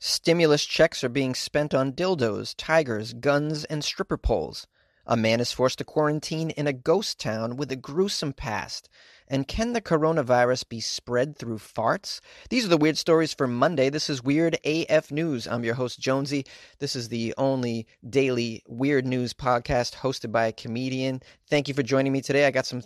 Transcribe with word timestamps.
Stimulus 0.00 0.64
checks 0.64 1.02
are 1.02 1.08
being 1.08 1.34
spent 1.34 1.74
on 1.74 1.92
dildos, 1.92 2.54
tigers, 2.56 3.14
guns, 3.14 3.64
and 3.64 3.82
stripper 3.82 4.16
poles. 4.16 4.68
A 5.06 5.16
man 5.16 5.40
is 5.40 5.50
forced 5.50 5.78
to 5.78 5.84
quarantine 5.84 6.50
in 6.50 6.68
a 6.68 6.72
ghost 6.72 7.18
town 7.18 7.56
with 7.56 7.72
a 7.72 7.76
gruesome 7.76 8.32
past. 8.32 8.88
And 9.26 9.48
can 9.48 9.72
the 9.72 9.80
coronavirus 9.80 10.68
be 10.68 10.78
spread 10.78 11.36
through 11.36 11.58
farts? 11.58 12.20
These 12.48 12.64
are 12.64 12.68
the 12.68 12.76
weird 12.76 12.96
stories 12.96 13.34
for 13.34 13.48
Monday. 13.48 13.90
This 13.90 14.08
is 14.08 14.22
Weird 14.22 14.56
AF 14.64 15.10
News. 15.10 15.48
I'm 15.48 15.64
your 15.64 15.74
host, 15.74 15.98
Jonesy. 15.98 16.46
This 16.78 16.94
is 16.94 17.08
the 17.08 17.34
only 17.36 17.88
daily 18.08 18.62
weird 18.68 19.04
news 19.04 19.34
podcast 19.34 19.96
hosted 19.96 20.30
by 20.30 20.46
a 20.46 20.52
comedian. 20.52 21.22
Thank 21.50 21.66
you 21.66 21.74
for 21.74 21.82
joining 21.82 22.12
me 22.12 22.20
today. 22.20 22.46
I 22.46 22.52
got 22.52 22.66
some 22.66 22.82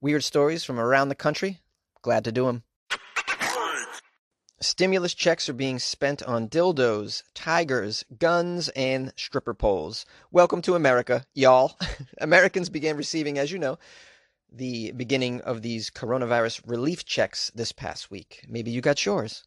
weird 0.00 0.24
stories 0.24 0.64
from 0.64 0.80
around 0.80 1.10
the 1.10 1.14
country. 1.14 1.60
Glad 2.02 2.24
to 2.24 2.32
do 2.32 2.46
them. 2.46 2.64
Stimulus 4.60 5.12
checks 5.12 5.50
are 5.50 5.52
being 5.52 5.78
spent 5.78 6.22
on 6.22 6.48
dildos, 6.48 7.22
tigers, 7.34 8.06
guns, 8.18 8.70
and 8.70 9.12
stripper 9.14 9.52
poles. 9.52 10.06
Welcome 10.30 10.62
to 10.62 10.74
America, 10.74 11.26
y'all. 11.34 11.76
Americans 12.22 12.70
began 12.70 12.96
receiving, 12.96 13.36
as 13.36 13.52
you 13.52 13.58
know, 13.58 13.78
the 14.50 14.92
beginning 14.92 15.42
of 15.42 15.60
these 15.60 15.90
coronavirus 15.90 16.62
relief 16.66 17.04
checks 17.04 17.50
this 17.54 17.70
past 17.70 18.10
week. 18.10 18.46
Maybe 18.48 18.70
you 18.70 18.80
got 18.80 19.04
yours. 19.04 19.44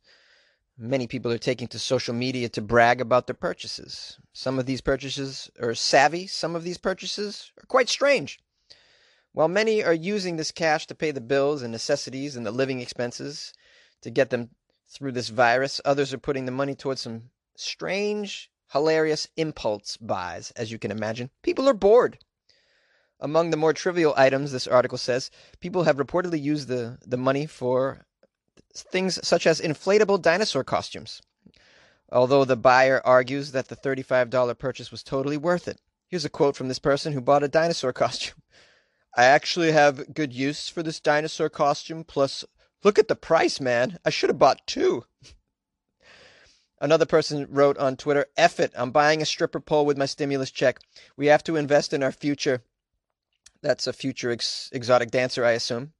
Many 0.77 1.07
people 1.07 1.31
are 1.31 1.39
taking 1.39 1.67
to 1.69 1.79
social 1.79 2.13
media 2.13 2.47
to 2.49 2.61
brag 2.61 3.01
about 3.01 3.25
their 3.25 3.33
purchases. 3.33 4.19
Some 4.31 4.59
of 4.59 4.67
these 4.67 4.81
purchases 4.81 5.49
are 5.59 5.73
savvy, 5.73 6.27
some 6.27 6.55
of 6.55 6.63
these 6.63 6.77
purchases 6.77 7.51
are 7.59 7.65
quite 7.65 7.89
strange. 7.89 8.39
While 9.31 9.47
many 9.47 9.83
are 9.83 9.91
using 9.91 10.35
this 10.35 10.51
cash 10.51 10.85
to 10.85 10.93
pay 10.93 11.09
the 11.09 11.19
bills 11.19 11.63
and 11.63 11.71
necessities 11.71 12.35
and 12.35 12.45
the 12.45 12.51
living 12.51 12.79
expenses 12.79 13.53
to 14.01 14.11
get 14.11 14.29
them 14.29 14.51
through 14.89 15.11
this 15.11 15.29
virus. 15.29 15.79
Others 15.85 16.13
are 16.13 16.17
putting 16.17 16.45
the 16.45 16.51
money 16.51 16.75
towards 16.75 17.01
some 17.01 17.29
strange, 17.55 18.49
hilarious 18.71 19.27
impulse 19.37 19.97
buys, 19.97 20.51
as 20.51 20.71
you 20.71 20.79
can 20.79 20.91
imagine. 20.91 21.29
People 21.43 21.69
are 21.69 21.73
bored. 21.73 22.17
Among 23.19 23.49
the 23.49 23.57
more 23.57 23.73
trivial 23.73 24.13
items, 24.15 24.51
this 24.51 24.67
article 24.67 24.97
says, 24.97 25.29
people 25.59 25.83
have 25.83 25.97
reportedly 25.97 26.41
used 26.41 26.67
the, 26.67 26.97
the 27.05 27.17
money 27.17 27.45
for 27.45 28.05
things 28.73 29.19
such 29.27 29.45
as 29.45 29.59
inflatable 29.59 30.21
dinosaur 30.21 30.63
costumes. 30.63 31.21
Although 32.11 32.45
the 32.45 32.55
buyer 32.55 33.01
argues 33.05 33.51
that 33.51 33.67
the 33.67 33.75
$35 33.75 34.57
purchase 34.57 34.89
was 34.89 35.03
totally 35.03 35.37
worth 35.37 35.67
it. 35.67 35.79
Here's 36.07 36.25
a 36.25 36.29
quote 36.29 36.55
from 36.55 36.69
this 36.69 36.79
person 36.79 37.13
who 37.13 37.21
bought 37.21 37.43
a 37.43 37.47
dinosaur 37.47 37.93
costume. 38.03 38.41
I 39.15 39.25
actually 39.25 39.71
have 39.71 40.13
good 40.13 40.33
use 40.33 40.69
for 40.69 40.81
this 40.81 40.99
dinosaur 40.99 41.49
costume, 41.49 42.03
plus 42.03 42.45
Look 42.83 42.97
at 42.97 43.07
the 43.07 43.15
price, 43.15 43.59
man. 43.59 43.99
I 44.05 44.09
should 44.09 44.29
have 44.29 44.39
bought 44.39 44.65
two. 44.65 45.05
Another 46.81 47.05
person 47.05 47.45
wrote 47.49 47.77
on 47.77 47.97
Twitter, 47.97 48.25
F 48.37 48.59
it, 48.59 48.71
I'm 48.75 48.91
buying 48.91 49.21
a 49.21 49.25
stripper 49.25 49.59
pole 49.59 49.85
with 49.85 49.97
my 49.97 50.05
stimulus 50.05 50.49
check. 50.49 50.79
We 51.17 51.27
have 51.27 51.43
to 51.43 51.57
invest 51.57 51.91
in 51.91 52.03
our 52.03 52.11
future. 52.11 52.63
That's 53.61 53.85
a 53.85 53.91
future 53.91 54.31
ex- 54.31 54.69
exotic 54.71 55.11
dancer, 55.11 55.43
I 55.43 55.51
assume. 55.51 55.91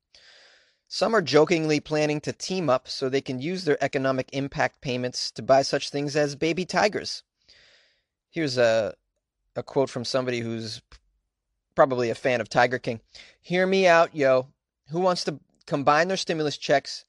Some 0.88 1.14
are 1.14 1.22
jokingly 1.22 1.82
planning 1.82 2.22
to 2.22 2.32
team 2.32 2.70
up 2.70 2.88
so 2.88 3.10
they 3.10 3.22
can 3.22 3.42
use 3.42 3.66
their 3.66 3.78
economic 3.84 4.30
impact 4.32 4.82
payments 4.82 5.32
to 5.32 5.42
buy 5.42 5.62
such 5.62 5.90
things 5.90 6.16
as 6.16 6.36
baby 6.36 6.66
tigers. 6.66 7.24
Here's 8.32 8.58
a, 8.58 8.96
a 9.56 9.64
quote 9.64 9.90
from 9.90 10.06
somebody 10.06 10.40
who's 10.40 10.82
probably 11.76 12.10
a 12.10 12.16
fan 12.16 12.42
of 12.42 12.50
Tiger 12.50 12.80
King. 12.80 13.02
Hear 13.42 13.68
me 13.68 13.86
out, 13.86 14.16
yo. 14.16 14.48
Who 14.90 15.00
wants 15.02 15.26
to 15.26 15.40
combine 15.70 16.08
their 16.08 16.18
stimulus 16.18 16.58
checks, 16.58 17.06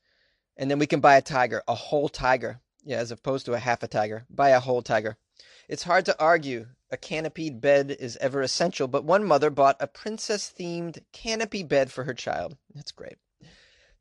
and 0.55 0.71
then 0.71 0.79
we 0.79 0.87
can 0.87 1.01
buy 1.01 1.17
a 1.17 1.23
tiger, 1.23 1.63
a 1.67 1.75
whole 1.75 2.11
tiger. 2.11 2.61
Yeah, 2.85 2.99
as 2.99 3.11
opposed 3.11 3.47
to 3.47 3.55
a 3.55 3.59
half 3.59 3.83
a 3.83 3.89
tiger. 3.89 4.27
Buy 4.29 4.51
a 4.51 4.61
whole 4.61 4.83
tiger. 4.83 5.17
It's 5.69 5.85
hard 5.85 6.05
to 6.07 6.21
argue 6.21 6.67
a 6.91 6.97
canopied 6.97 7.61
bed 7.61 7.97
is 7.99 8.19
ever 8.19 8.43
essential, 8.43 8.87
but 8.87 9.05
one 9.05 9.25
mother 9.25 9.49
bought 9.49 9.77
a 9.81 9.87
princess 9.87 10.53
themed 10.59 10.99
canopy 11.13 11.63
bed 11.63 11.91
for 11.91 12.05
her 12.05 12.15
child. 12.15 12.57
That's 12.75 12.93
great. 12.93 13.17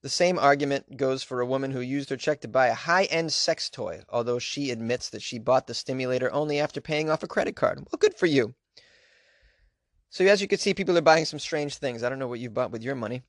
The 0.02 0.09
same 0.09 0.40
argument 0.40 0.97
goes 0.97 1.24
for 1.24 1.40
a 1.40 1.46
woman 1.46 1.72
who 1.72 1.81
used 1.81 2.09
her 2.09 2.18
check 2.18 2.41
to 2.41 2.47
buy 2.47 2.68
a 2.68 2.74
high 2.74 3.03
end 3.06 3.31
sex 3.31 3.70
toy, 3.70 4.03
although 4.09 4.40
she 4.40 4.72
admits 4.72 5.09
that 5.09 5.22
she 5.22 5.40
bought 5.40 5.68
the 5.68 5.74
stimulator 5.74 6.31
only 6.31 6.59
after 6.59 6.81
paying 6.81 7.09
off 7.09 7.24
a 7.24 7.28
credit 7.28 7.56
card. 7.56 7.80
Well, 7.80 8.00
good 8.00 8.16
for 8.16 8.26
you. 8.26 8.56
So, 10.09 10.26
as 10.26 10.41
you 10.41 10.47
can 10.47 10.58
see, 10.58 10.74
people 10.74 10.97
are 10.97 11.02
buying 11.02 11.26
some 11.26 11.40
strange 11.40 11.76
things. 11.76 12.02
I 12.02 12.09
don't 12.09 12.18
know 12.18 12.28
what 12.28 12.40
you 12.40 12.50
bought 12.50 12.72
with 12.72 12.81
your 12.81 12.96
money. 12.96 13.22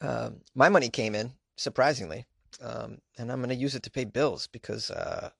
Um, 0.00 0.40
my 0.54 0.68
money 0.68 0.88
came 0.88 1.14
in 1.14 1.32
surprisingly, 1.56 2.26
um, 2.60 2.98
and 3.18 3.30
I'm 3.30 3.38
going 3.38 3.48
to 3.50 3.54
use 3.54 3.74
it 3.74 3.82
to 3.84 3.90
pay 3.90 4.04
bills 4.04 4.46
because 4.46 4.90
uh, 4.90 5.30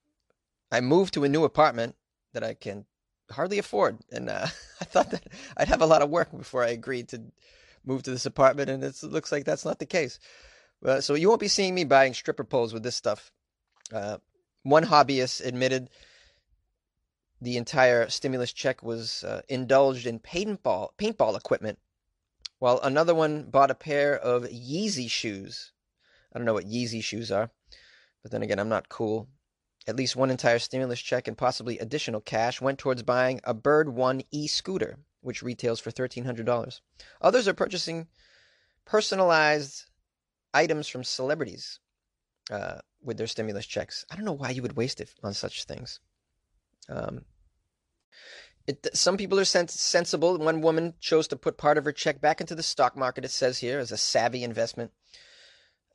I 0.71 0.81
moved 0.81 1.15
to 1.15 1.25
a 1.25 1.29
new 1.29 1.45
apartment 1.45 1.97
that 2.33 2.45
I 2.45 2.55
can 2.55 2.87
hardly 3.31 3.59
afford, 3.59 3.99
and 4.11 4.29
uh, 4.29 4.47
I 4.81 4.85
thought 4.85 5.11
that 5.11 5.27
I'd 5.57 5.69
have 5.69 5.83
a 5.83 5.87
lot 5.87 6.03
of 6.03 6.11
work 6.11 6.31
before 6.37 6.65
I 6.65 6.69
agreed 6.69 7.09
to 7.09 7.23
move 7.85 8.03
to 8.05 8.11
this 8.11 8.27
apartment, 8.27 8.71
and 8.71 8.83
it 8.83 9.03
looks 9.03 9.33
like 9.33 9.45
that's 9.45 9.65
not 9.65 9.79
the 9.79 9.87
case. 9.87 10.19
Uh, 10.85 11.01
so 11.01 11.15
you 11.15 11.29
won't 11.29 11.41
be 11.41 11.49
seeing 11.49 11.75
me 11.75 11.85
buying 11.85 12.15
stripper 12.15 12.45
poles 12.45 12.73
with 12.73 12.83
this 12.83 12.97
stuff. 12.97 13.33
Uh, 13.93 14.19
one 14.63 14.85
hobbyist 14.85 15.45
admitted 15.45 15.91
the 17.41 17.57
entire 17.57 18.09
stimulus 18.09 18.53
check 18.53 18.83
was 18.83 19.23
uh, 19.25 19.43
indulged 19.49 20.07
in 20.07 20.19
paintball 20.19 20.89
paintball 20.99 21.37
equipment 21.37 21.79
while 22.59 22.81
another 22.83 23.15
one 23.15 23.45
bought 23.45 23.71
a 23.71 23.75
pair 23.75 24.17
of 24.17 24.45
Yeezy 24.45 25.09
shoes. 25.11 25.73
I 26.33 26.39
don't 26.39 26.47
know 26.47 26.55
what 26.55 26.67
Yeezy 26.67 27.03
shoes 27.03 27.31
are, 27.31 27.51
but 28.23 28.33
then 28.33 28.43
again, 28.43 28.59
I'm 28.59 28.69
not 28.69 28.89
cool. 28.89 29.29
At 29.87 29.97
least 29.97 30.17
one 30.17 30.31
entire 30.31 30.59
stimulus 30.59 31.01
check 31.01 31.29
and 31.29 31.37
possibly 31.37 31.79
additional 31.79 32.21
cash 32.21 32.61
went 32.61 32.79
towards 32.79 33.03
buying 33.03 33.41
a 33.45 33.53
Bird 33.53 33.91
One 33.91 34.23
e 34.31 34.47
scooter, 34.47 34.99
which 35.21 35.43
retails 35.43 35.79
for 35.79 35.91
$1,300. 35.91 36.81
Others 37.21 37.49
are 37.49 37.55
purchasing 37.55 38.09
personalized 38.85 39.85
items 40.55 40.89
from 40.89 41.05
celebrities 41.05 41.81
uh, 42.51 42.79
with 43.03 43.19
their 43.19 43.27
stimulus 43.27 43.67
checks. 43.67 44.05
I 44.11 44.17
don't 44.17 44.25
know 44.25 44.33
why 44.33 44.51
you 44.51 44.63
would 44.63 44.77
waste 44.77 45.01
it 45.01 45.15
on 45.23 45.35
such 45.35 45.65
things. 45.65 46.01
Um, 46.89 47.25
it, 48.67 48.87
some 48.95 49.17
people 49.17 49.39
are 49.39 49.45
sens- 49.45 49.79
sensible. 49.79 50.39
One 50.39 50.61
woman 50.61 50.95
chose 51.01 51.29
to 51.29 51.37
put 51.37 51.59
part 51.59 51.79
of 51.79 51.85
her 51.85 51.93
check 51.93 52.21
back 52.21 52.41
into 52.41 52.55
the 52.55 52.63
stock 52.63 52.97
market, 52.97 53.25
it 53.25 53.31
says 53.31 53.59
here, 53.59 53.79
as 53.79 53.93
a 53.93 53.97
savvy 53.97 54.43
investment. 54.43 54.93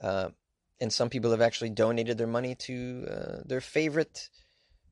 Uh, 0.01 0.29
and 0.79 0.93
some 0.93 1.09
people 1.09 1.31
have 1.31 1.41
actually 1.41 1.71
donated 1.71 2.17
their 2.17 2.27
money 2.27 2.55
to 2.55 3.07
uh, 3.09 3.41
their 3.45 3.61
favorite 3.61 4.29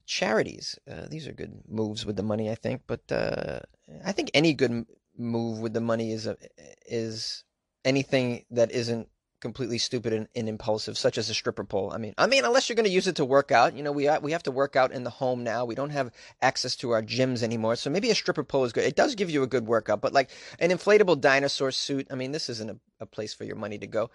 charities. 0.05 0.77
Uh, 0.89 1.07
these 1.09 1.27
are 1.27 1.33
good 1.33 1.61
moves 1.67 2.05
with 2.05 2.15
the 2.15 2.23
money, 2.23 2.49
I 2.49 2.55
think. 2.55 2.81
But 2.87 3.11
uh, 3.11 3.59
I 4.03 4.11
think 4.11 4.31
any 4.33 4.53
good 4.53 4.85
move 5.17 5.59
with 5.59 5.73
the 5.73 5.81
money 5.81 6.11
is 6.11 6.27
a, 6.27 6.37
is 6.85 7.43
anything 7.85 8.45
that 8.51 8.71
isn't 8.71 9.07
completely 9.39 9.77
stupid 9.77 10.13
and, 10.13 10.27
and, 10.35 10.49
impulsive, 10.49 10.97
such 10.97 11.17
as 11.17 11.29
a 11.29 11.33
stripper 11.33 11.63
pole. 11.63 11.91
I 11.93 11.97
mean, 11.97 12.13
I 12.17 12.27
mean, 12.27 12.45
unless 12.45 12.67
you're 12.69 12.75
going 12.75 12.85
to 12.85 12.91
use 12.91 13.07
it 13.07 13.17
to 13.17 13.25
work 13.25 13.51
out, 13.51 13.75
you 13.75 13.83
know, 13.83 13.91
we 13.91 14.07
uh, 14.07 14.19
we 14.19 14.31
have 14.31 14.43
to 14.43 14.51
work 14.51 14.75
out 14.75 14.91
in 14.91 15.03
the 15.03 15.09
home 15.09 15.43
now. 15.43 15.65
We 15.65 15.75
don't 15.75 15.91
have 15.91 16.11
access 16.41 16.75
to 16.77 16.91
our 16.91 17.03
gyms 17.03 17.43
anymore, 17.43 17.75
so 17.75 17.89
maybe 17.89 18.09
a 18.09 18.15
stripper 18.15 18.43
pole 18.43 18.65
is 18.65 18.73
good. 18.73 18.85
It 18.85 18.95
does 18.95 19.15
give 19.15 19.29
you 19.29 19.43
a 19.43 19.47
good 19.47 19.67
workout, 19.67 20.01
but 20.01 20.13
like 20.13 20.31
an 20.59 20.71
inflatable 20.71 21.21
dinosaur 21.21 21.71
suit, 21.71 22.07
I 22.11 22.15
mean, 22.15 22.31
this 22.31 22.49
isn't 22.49 22.69
a, 22.69 22.77
a 22.99 23.05
place 23.05 23.33
for 23.33 23.43
your 23.43 23.55
money 23.55 23.77
to 23.77 23.87
go. 23.87 24.09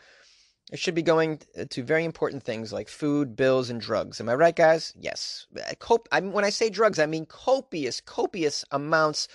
It 0.70 0.78
should 0.78 0.94
be 0.94 1.02
going 1.02 1.40
to 1.68 1.82
very 1.82 2.04
important 2.04 2.44
things 2.44 2.72
like 2.72 2.88
food, 2.88 3.36
bills, 3.36 3.68
and 3.68 3.80
drugs. 3.80 4.20
Am 4.20 4.28
I 4.28 4.34
right, 4.34 4.56
guys? 4.56 4.94
Yes. 4.98 5.46
Uh, 5.56 5.74
Cop- 5.78 6.08
I 6.10 6.20
when 6.20 6.44
I 6.44 6.50
say 6.50 6.70
drugs, 6.70 6.98
I 6.98 7.06
mean 7.06 7.26
copious, 7.26 8.00
copious 8.00 8.64
amounts 8.70 9.28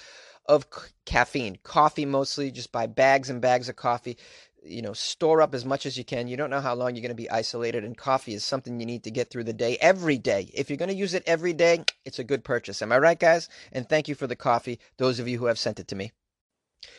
of 0.47 0.65
caffeine. 1.05 1.57
Coffee 1.63 2.05
mostly, 2.05 2.51
just 2.51 2.71
buy 2.71 2.87
bags 2.87 3.29
and 3.29 3.41
bags 3.41 3.69
of 3.69 3.75
coffee 3.75 4.17
you 4.67 4.81
know 4.81 4.93
store 4.93 5.41
up 5.41 5.53
as 5.53 5.65
much 5.65 5.85
as 5.85 5.97
you 5.97 6.03
can. 6.03 6.27
You 6.27 6.37
don't 6.37 6.49
know 6.49 6.61
how 6.61 6.75
long 6.75 6.95
you're 6.95 7.01
going 7.01 7.09
to 7.09 7.15
be 7.15 7.29
isolated 7.29 7.83
and 7.83 7.97
coffee 7.97 8.33
is 8.33 8.43
something 8.43 8.79
you 8.79 8.85
need 8.85 9.03
to 9.03 9.11
get 9.11 9.29
through 9.29 9.45
the 9.45 9.53
day 9.53 9.77
every 9.79 10.17
day. 10.17 10.49
If 10.53 10.69
you're 10.69 10.77
going 10.77 10.89
to 10.89 10.95
use 10.95 11.13
it 11.13 11.23
every 11.25 11.53
day 11.53 11.83
it's 12.05 12.19
a 12.19 12.23
good 12.23 12.43
purchase. 12.43 12.81
Am 12.81 12.91
i 12.91 12.97
right 12.97 13.19
guys? 13.19 13.49
And 13.71 13.87
thank 13.87 14.07
you 14.07 14.15
for 14.15 14.27
the 14.27 14.35
coffee 14.35 14.79
those 14.97 15.19
of 15.19 15.27
you 15.27 15.37
who 15.37 15.45
have 15.45 15.59
sent 15.59 15.79
it 15.79 15.87
to 15.89 15.95
me. 15.95 16.11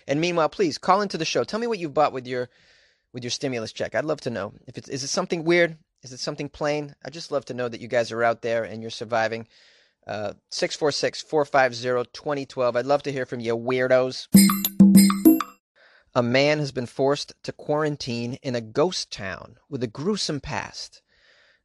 And 0.06 0.20
meanwhile 0.20 0.48
please 0.48 0.78
call 0.78 1.00
into 1.00 1.18
the 1.18 1.24
show. 1.24 1.44
Tell 1.44 1.60
me 1.60 1.66
what 1.66 1.78
you 1.78 1.88
bought 1.88 2.12
with 2.12 2.26
your 2.26 2.48
with 3.12 3.24
your 3.24 3.30
stimulus 3.30 3.72
check. 3.72 3.94
I'd 3.94 4.04
love 4.04 4.20
to 4.22 4.30
know. 4.30 4.52
If 4.66 4.78
it's 4.78 4.88
is 4.88 5.04
it 5.04 5.08
something 5.08 5.44
weird? 5.44 5.76
Is 6.02 6.12
it 6.12 6.20
something 6.20 6.48
plain? 6.48 6.94
I 7.04 7.10
just 7.10 7.32
love 7.32 7.44
to 7.46 7.54
know 7.54 7.68
that 7.68 7.80
you 7.80 7.88
guys 7.88 8.12
are 8.12 8.22
out 8.22 8.42
there 8.42 8.64
and 8.64 8.82
you're 8.82 8.90
surviving. 8.90 9.46
Uh 10.06 10.32
646-450-2012 10.52 12.76
i'd 12.76 12.86
love 12.86 13.02
to 13.02 13.12
hear 13.12 13.26
from 13.26 13.40
you 13.40 13.54
weirdos 13.54 14.28
a 16.14 16.22
man 16.22 16.58
has 16.58 16.72
been 16.72 16.86
forced 16.86 17.34
to 17.42 17.52
quarantine 17.52 18.34
in 18.42 18.54
a 18.54 18.60
ghost 18.60 19.10
town 19.10 19.58
with 19.68 19.82
a 19.82 19.86
gruesome 19.86 20.40
past. 20.40 21.02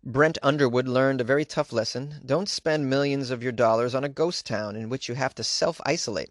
Brent 0.03 0.37
Underwood 0.43 0.87
learned 0.87 1.21
a 1.21 1.23
very 1.23 1.45
tough 1.45 1.71
lesson. 1.71 2.21
Don't 2.25 2.49
spend 2.49 2.89
millions 2.89 3.31
of 3.31 3.41
your 3.41 3.53
dollars 3.53 3.95
on 3.95 4.03
a 4.03 4.09
ghost 4.09 4.45
town 4.45 4.75
in 4.75 4.89
which 4.89 5.07
you 5.07 5.15
have 5.15 5.33
to 5.35 5.43
self 5.43 5.79
isolate. 5.85 6.29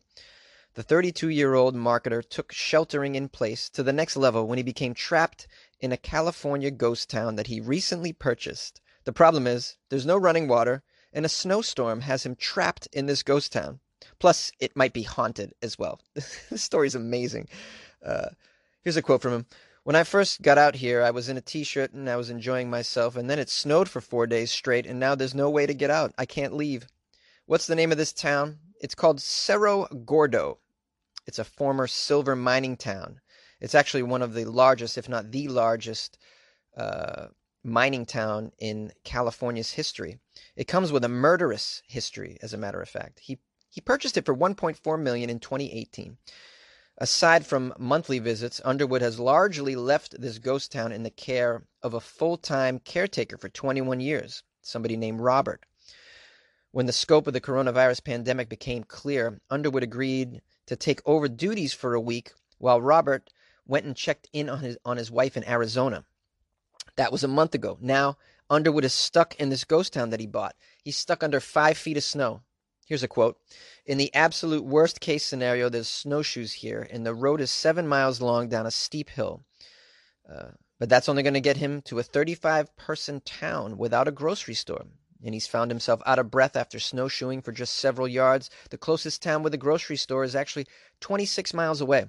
The 0.74 0.82
32 0.82 1.28
year 1.30 1.54
old 1.54 1.74
marketer 1.74 2.22
took 2.22 2.52
sheltering 2.52 3.14
in 3.14 3.28
place 3.28 3.70
to 3.70 3.82
the 3.82 3.92
next 3.92 4.16
level 4.16 4.46
when 4.46 4.58
he 4.58 4.62
became 4.62 4.94
trapped 4.94 5.46
in 5.80 5.90
a 5.90 5.96
California 5.96 6.70
ghost 6.70 7.08
town 7.08 7.36
that 7.36 7.46
he 7.46 7.60
recently 7.60 8.12
purchased. 8.12 8.80
The 9.04 9.12
problem 9.12 9.46
is, 9.46 9.78
there's 9.88 10.06
no 10.06 10.18
running 10.18 10.48
water 10.48 10.82
and 11.12 11.24
a 11.24 11.30
snowstorm 11.30 12.02
has 12.02 12.24
him 12.24 12.36
trapped 12.36 12.88
in 12.92 13.06
this 13.06 13.22
ghost 13.22 13.52
town. 13.52 13.80
Plus, 14.18 14.50
it 14.58 14.76
might 14.76 14.92
be 14.92 15.02
haunted 15.02 15.52
as 15.62 15.78
well. 15.78 16.00
this 16.14 16.62
story 16.62 16.86
is 16.86 16.94
amazing. 16.94 17.48
Uh, 18.04 18.30
here's 18.82 18.96
a 18.96 19.02
quote 19.02 19.22
from 19.22 19.32
him. 19.32 19.46
When 19.84 19.96
I 19.96 20.04
first 20.04 20.42
got 20.42 20.58
out 20.58 20.76
here, 20.76 21.02
I 21.02 21.10
was 21.10 21.28
in 21.28 21.36
a 21.36 21.40
t 21.40 21.64
shirt 21.64 21.92
and 21.92 22.08
I 22.08 22.16
was 22.16 22.30
enjoying 22.30 22.70
myself, 22.70 23.16
and 23.16 23.28
then 23.28 23.38
it 23.38 23.50
snowed 23.50 23.88
for 23.88 24.00
four 24.00 24.26
days 24.26 24.50
straight, 24.50 24.86
and 24.86 25.00
now 25.00 25.14
there's 25.14 25.34
no 25.34 25.50
way 25.50 25.66
to 25.66 25.74
get 25.74 25.90
out. 25.90 26.14
I 26.16 26.24
can't 26.24 26.54
leave. 26.54 26.86
What's 27.46 27.66
the 27.66 27.74
name 27.74 27.90
of 27.90 27.98
this 27.98 28.12
town? 28.12 28.58
It's 28.80 28.94
called 28.94 29.20
Cerro 29.20 29.86
Gordo. 30.04 30.58
It's 31.26 31.38
a 31.38 31.44
former 31.44 31.86
silver 31.86 32.36
mining 32.36 32.76
town. 32.76 33.20
It's 33.60 33.74
actually 33.74 34.02
one 34.02 34.22
of 34.22 34.34
the 34.34 34.44
largest, 34.44 34.98
if 34.98 35.08
not 35.08 35.30
the 35.30 35.48
largest, 35.48 36.18
uh, 36.76 37.28
mining 37.64 38.06
town 38.06 38.52
in 38.58 38.92
California's 39.04 39.72
history. 39.72 40.18
It 40.56 40.66
comes 40.66 40.90
with 40.90 41.04
a 41.04 41.08
murderous 41.08 41.82
history, 41.86 42.38
as 42.42 42.52
a 42.52 42.58
matter 42.58 42.80
of 42.80 42.88
fact. 42.88 43.20
He 43.20 43.38
he 43.68 43.80
purchased 43.80 44.16
it 44.18 44.26
for 44.26 44.36
1.4 44.36 45.00
million 45.00 45.30
in 45.30 45.38
2018. 45.40 46.18
Aside 47.02 47.44
from 47.44 47.74
monthly 47.80 48.20
visits, 48.20 48.60
Underwood 48.64 49.02
has 49.02 49.18
largely 49.18 49.74
left 49.74 50.20
this 50.20 50.38
ghost 50.38 50.70
town 50.70 50.92
in 50.92 51.02
the 51.02 51.10
care 51.10 51.64
of 51.82 51.94
a 51.94 52.00
full-time 52.00 52.78
caretaker 52.78 53.36
for 53.36 53.48
21 53.48 53.98
years, 53.98 54.44
somebody 54.60 54.96
named 54.96 55.18
Robert. 55.18 55.66
When 56.70 56.86
the 56.86 56.92
scope 56.92 57.26
of 57.26 57.32
the 57.32 57.40
coronavirus 57.40 58.04
pandemic 58.04 58.48
became 58.48 58.84
clear, 58.84 59.40
Underwood 59.50 59.82
agreed 59.82 60.42
to 60.66 60.76
take 60.76 61.02
over 61.04 61.26
duties 61.26 61.74
for 61.74 61.94
a 61.94 62.00
week 62.00 62.34
while 62.58 62.80
Robert 62.80 63.32
went 63.66 63.84
and 63.84 63.96
checked 63.96 64.28
in 64.32 64.48
on 64.48 64.60
his 64.60 64.78
on 64.84 64.96
his 64.96 65.10
wife 65.10 65.36
in 65.36 65.42
Arizona. 65.42 66.04
That 66.94 67.10
was 67.10 67.24
a 67.24 67.28
month 67.28 67.56
ago. 67.56 67.78
Now 67.80 68.16
Underwood 68.48 68.84
is 68.84 68.92
stuck 68.92 69.34
in 69.40 69.48
this 69.48 69.64
ghost 69.64 69.92
town 69.92 70.10
that 70.10 70.20
he 70.20 70.28
bought. 70.28 70.54
He's 70.84 70.98
stuck 70.98 71.24
under 71.24 71.40
five 71.40 71.76
feet 71.76 71.96
of 71.96 72.04
snow. 72.04 72.42
Here's 72.86 73.02
a 73.02 73.08
quote 73.08 73.38
In 73.86 73.98
the 73.98 74.14
absolute 74.14 74.64
worst 74.64 75.00
case 75.00 75.24
scenario, 75.24 75.68
there's 75.68 75.88
snowshoes 75.88 76.52
here, 76.52 76.86
and 76.90 77.06
the 77.06 77.14
road 77.14 77.40
is 77.40 77.50
seven 77.50 77.86
miles 77.86 78.20
long 78.20 78.48
down 78.48 78.66
a 78.66 78.70
steep 78.70 79.10
hill. 79.10 79.42
Uh, 80.28 80.50
but 80.78 80.88
that's 80.88 81.08
only 81.08 81.22
going 81.22 81.34
to 81.34 81.40
get 81.40 81.58
him 81.58 81.80
to 81.82 82.00
a 82.00 82.02
35 82.02 82.74
person 82.76 83.20
town 83.20 83.78
without 83.78 84.08
a 84.08 84.12
grocery 84.12 84.54
store. 84.54 84.84
And 85.24 85.32
he's 85.32 85.46
found 85.46 85.70
himself 85.70 86.02
out 86.04 86.18
of 86.18 86.30
breath 86.30 86.56
after 86.56 86.80
snowshoeing 86.80 87.42
for 87.42 87.52
just 87.52 87.74
several 87.74 88.08
yards. 88.08 88.50
The 88.70 88.78
closest 88.78 89.22
town 89.22 89.44
with 89.44 89.54
a 89.54 89.58
grocery 89.58 89.96
store 89.96 90.24
is 90.24 90.34
actually 90.34 90.66
26 91.00 91.54
miles 91.54 91.80
away. 91.80 92.06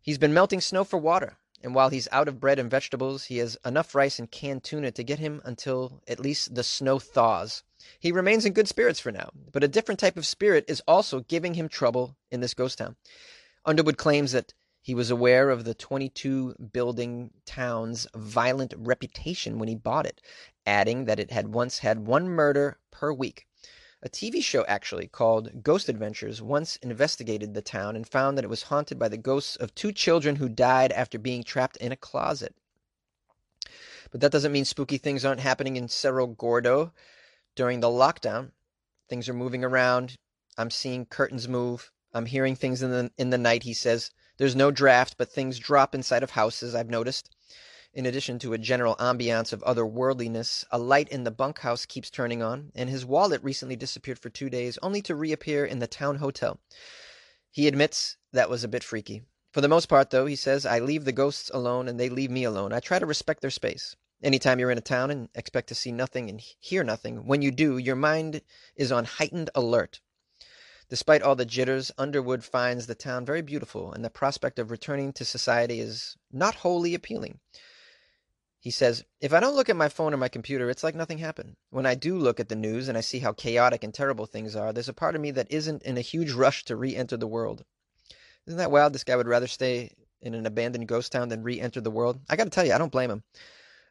He's 0.00 0.16
been 0.16 0.32
melting 0.32 0.62
snow 0.62 0.84
for 0.84 0.98
water, 0.98 1.36
and 1.64 1.74
while 1.74 1.88
he's 1.88 2.08
out 2.12 2.28
of 2.28 2.38
bread 2.38 2.58
and 2.58 2.70
vegetables, 2.70 3.24
he 3.24 3.38
has 3.38 3.56
enough 3.64 3.94
rice 3.94 4.18
and 4.18 4.30
canned 4.30 4.62
tuna 4.62 4.92
to 4.92 5.02
get 5.02 5.18
him 5.18 5.40
until 5.44 6.02
at 6.06 6.20
least 6.20 6.54
the 6.54 6.62
snow 6.62 6.98
thaws. 6.98 7.64
He 7.98 8.12
remains 8.12 8.44
in 8.44 8.52
good 8.52 8.68
spirits 8.68 9.00
for 9.00 9.10
now, 9.10 9.30
but 9.50 9.64
a 9.64 9.68
different 9.68 9.98
type 9.98 10.18
of 10.18 10.26
spirit 10.26 10.66
is 10.68 10.82
also 10.86 11.20
giving 11.20 11.54
him 11.54 11.70
trouble 11.70 12.16
in 12.30 12.40
this 12.40 12.52
ghost 12.52 12.78
town. 12.78 12.96
Underwood 13.64 13.96
claims 13.96 14.32
that 14.32 14.52
he 14.82 14.94
was 14.94 15.10
aware 15.10 15.48
of 15.48 15.64
the 15.64 15.72
22 15.72 16.54
building 16.70 17.30
town's 17.46 18.06
violent 18.14 18.74
reputation 18.76 19.58
when 19.58 19.68
he 19.68 19.74
bought 19.74 20.04
it, 20.04 20.20
adding 20.66 21.06
that 21.06 21.18
it 21.18 21.30
had 21.30 21.54
once 21.54 21.78
had 21.78 22.06
one 22.06 22.28
murder 22.28 22.78
per 22.90 23.10
week. 23.10 23.46
A 24.06 24.10
TV 24.10 24.44
show 24.44 24.66
actually 24.66 25.08
called 25.08 25.62
Ghost 25.62 25.88
Adventures 25.88 26.42
once 26.42 26.76
investigated 26.76 27.54
the 27.54 27.62
town 27.62 27.96
and 27.96 28.06
found 28.06 28.36
that 28.36 28.44
it 28.44 28.50
was 28.50 28.64
haunted 28.64 28.98
by 28.98 29.08
the 29.08 29.16
ghosts 29.16 29.56
of 29.56 29.74
two 29.74 29.92
children 29.92 30.36
who 30.36 30.46
died 30.46 30.92
after 30.92 31.18
being 31.18 31.42
trapped 31.42 31.78
in 31.78 31.90
a 31.90 31.96
closet. 31.96 32.54
But 34.10 34.20
that 34.20 34.30
doesn't 34.30 34.52
mean 34.52 34.66
spooky 34.66 34.98
things 34.98 35.24
aren't 35.24 35.40
happening 35.40 35.76
in 35.76 35.88
Cerro 35.88 36.26
Gordo 36.26 36.92
during 37.54 37.80
the 37.80 37.88
lockdown. 37.88 38.50
Things 39.08 39.26
are 39.26 39.32
moving 39.32 39.64
around. 39.64 40.16
I'm 40.58 40.70
seeing 40.70 41.06
curtains 41.06 41.48
move. 41.48 41.90
I'm 42.12 42.26
hearing 42.26 42.56
things 42.56 42.82
in 42.82 42.90
the 42.90 43.10
in 43.16 43.30
the 43.30 43.38
night. 43.38 43.62
He 43.62 43.72
says 43.72 44.10
there's 44.36 44.54
no 44.54 44.70
draft, 44.70 45.16
but 45.16 45.32
things 45.32 45.58
drop 45.58 45.94
inside 45.94 46.22
of 46.22 46.32
houses. 46.32 46.74
I've 46.74 46.90
noticed. 46.90 47.34
In 47.94 48.06
addition 48.06 48.40
to 48.40 48.52
a 48.52 48.58
general 48.58 48.96
ambiance 48.96 49.52
of 49.52 49.62
otherworldliness, 49.62 50.64
a 50.72 50.78
light 50.78 51.08
in 51.10 51.22
the 51.22 51.30
bunkhouse 51.30 51.86
keeps 51.86 52.10
turning 52.10 52.42
on, 52.42 52.72
and 52.74 52.90
his 52.90 53.04
wallet 53.04 53.40
recently 53.44 53.76
disappeared 53.76 54.18
for 54.18 54.30
two 54.30 54.50
days, 54.50 54.80
only 54.82 55.00
to 55.02 55.14
reappear 55.14 55.64
in 55.64 55.78
the 55.78 55.86
town 55.86 56.16
hotel. 56.16 56.58
He 57.52 57.68
admits 57.68 58.16
that 58.32 58.50
was 58.50 58.64
a 58.64 58.68
bit 58.68 58.82
freaky. 58.82 59.22
For 59.52 59.60
the 59.60 59.68
most 59.68 59.86
part, 59.86 60.10
though, 60.10 60.26
he 60.26 60.34
says, 60.34 60.66
I 60.66 60.80
leave 60.80 61.04
the 61.04 61.12
ghosts 61.12 61.52
alone 61.54 61.86
and 61.86 62.00
they 62.00 62.08
leave 62.08 62.32
me 62.32 62.42
alone. 62.42 62.72
I 62.72 62.80
try 62.80 62.98
to 62.98 63.06
respect 63.06 63.42
their 63.42 63.50
space. 63.50 63.94
Anytime 64.24 64.58
you're 64.58 64.72
in 64.72 64.78
a 64.78 64.80
town 64.80 65.12
and 65.12 65.28
expect 65.32 65.68
to 65.68 65.76
see 65.76 65.92
nothing 65.92 66.28
and 66.28 66.40
hear 66.40 66.82
nothing, 66.82 67.28
when 67.28 67.42
you 67.42 67.52
do, 67.52 67.78
your 67.78 67.94
mind 67.94 68.42
is 68.74 68.90
on 68.90 69.04
heightened 69.04 69.50
alert. 69.54 70.00
Despite 70.88 71.22
all 71.22 71.36
the 71.36 71.46
jitters, 71.46 71.92
Underwood 71.96 72.42
finds 72.42 72.88
the 72.88 72.96
town 72.96 73.24
very 73.24 73.40
beautiful, 73.40 73.92
and 73.92 74.04
the 74.04 74.10
prospect 74.10 74.58
of 74.58 74.72
returning 74.72 75.12
to 75.12 75.24
society 75.24 75.78
is 75.78 76.16
not 76.32 76.56
wholly 76.56 76.96
appealing. 76.96 77.38
He 78.64 78.70
says, 78.70 79.04
If 79.20 79.34
I 79.34 79.40
don't 79.40 79.56
look 79.56 79.68
at 79.68 79.76
my 79.76 79.90
phone 79.90 80.14
or 80.14 80.16
my 80.16 80.30
computer, 80.30 80.70
it's 80.70 80.82
like 80.82 80.94
nothing 80.94 81.18
happened. 81.18 81.56
When 81.68 81.84
I 81.84 81.94
do 81.94 82.16
look 82.16 82.40
at 82.40 82.48
the 82.48 82.56
news 82.56 82.88
and 82.88 82.96
I 82.96 83.02
see 83.02 83.18
how 83.18 83.34
chaotic 83.34 83.84
and 83.84 83.92
terrible 83.92 84.24
things 84.24 84.56
are, 84.56 84.72
there's 84.72 84.88
a 84.88 84.94
part 84.94 85.14
of 85.14 85.20
me 85.20 85.32
that 85.32 85.50
isn't 85.50 85.82
in 85.82 85.98
a 85.98 86.00
huge 86.00 86.32
rush 86.32 86.64
to 86.64 86.74
re 86.74 86.96
enter 86.96 87.18
the 87.18 87.26
world. 87.26 87.66
Isn't 88.46 88.56
that 88.56 88.70
wild? 88.70 88.94
This 88.94 89.04
guy 89.04 89.16
would 89.16 89.28
rather 89.28 89.48
stay 89.48 89.92
in 90.22 90.32
an 90.32 90.46
abandoned 90.46 90.88
ghost 90.88 91.12
town 91.12 91.28
than 91.28 91.42
re 91.42 91.60
enter 91.60 91.82
the 91.82 91.90
world. 91.90 92.20
I 92.30 92.36
got 92.36 92.44
to 92.44 92.50
tell 92.50 92.64
you, 92.64 92.72
I 92.72 92.78
don't 92.78 92.90
blame 92.90 93.10
him. 93.10 93.22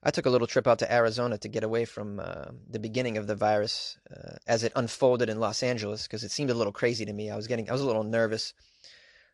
I 0.01 0.09
took 0.09 0.25
a 0.25 0.31
little 0.31 0.47
trip 0.47 0.65
out 0.65 0.79
to 0.79 0.91
Arizona 0.91 1.37
to 1.37 1.47
get 1.47 1.63
away 1.63 1.85
from 1.85 2.19
uh, 2.19 2.45
the 2.67 2.79
beginning 2.79 3.19
of 3.19 3.27
the 3.27 3.35
virus 3.35 3.99
uh, 4.09 4.37
as 4.47 4.63
it 4.63 4.73
unfolded 4.75 5.29
in 5.29 5.39
Los 5.39 5.61
Angeles 5.61 6.07
because 6.07 6.23
it 6.23 6.31
seemed 6.31 6.49
a 6.49 6.55
little 6.55 6.73
crazy 6.73 7.05
to 7.05 7.13
me. 7.13 7.29
I 7.29 7.35
was 7.35 7.45
getting, 7.45 7.69
I 7.69 7.73
was 7.73 7.81
a 7.81 7.85
little 7.85 8.03
nervous, 8.03 8.55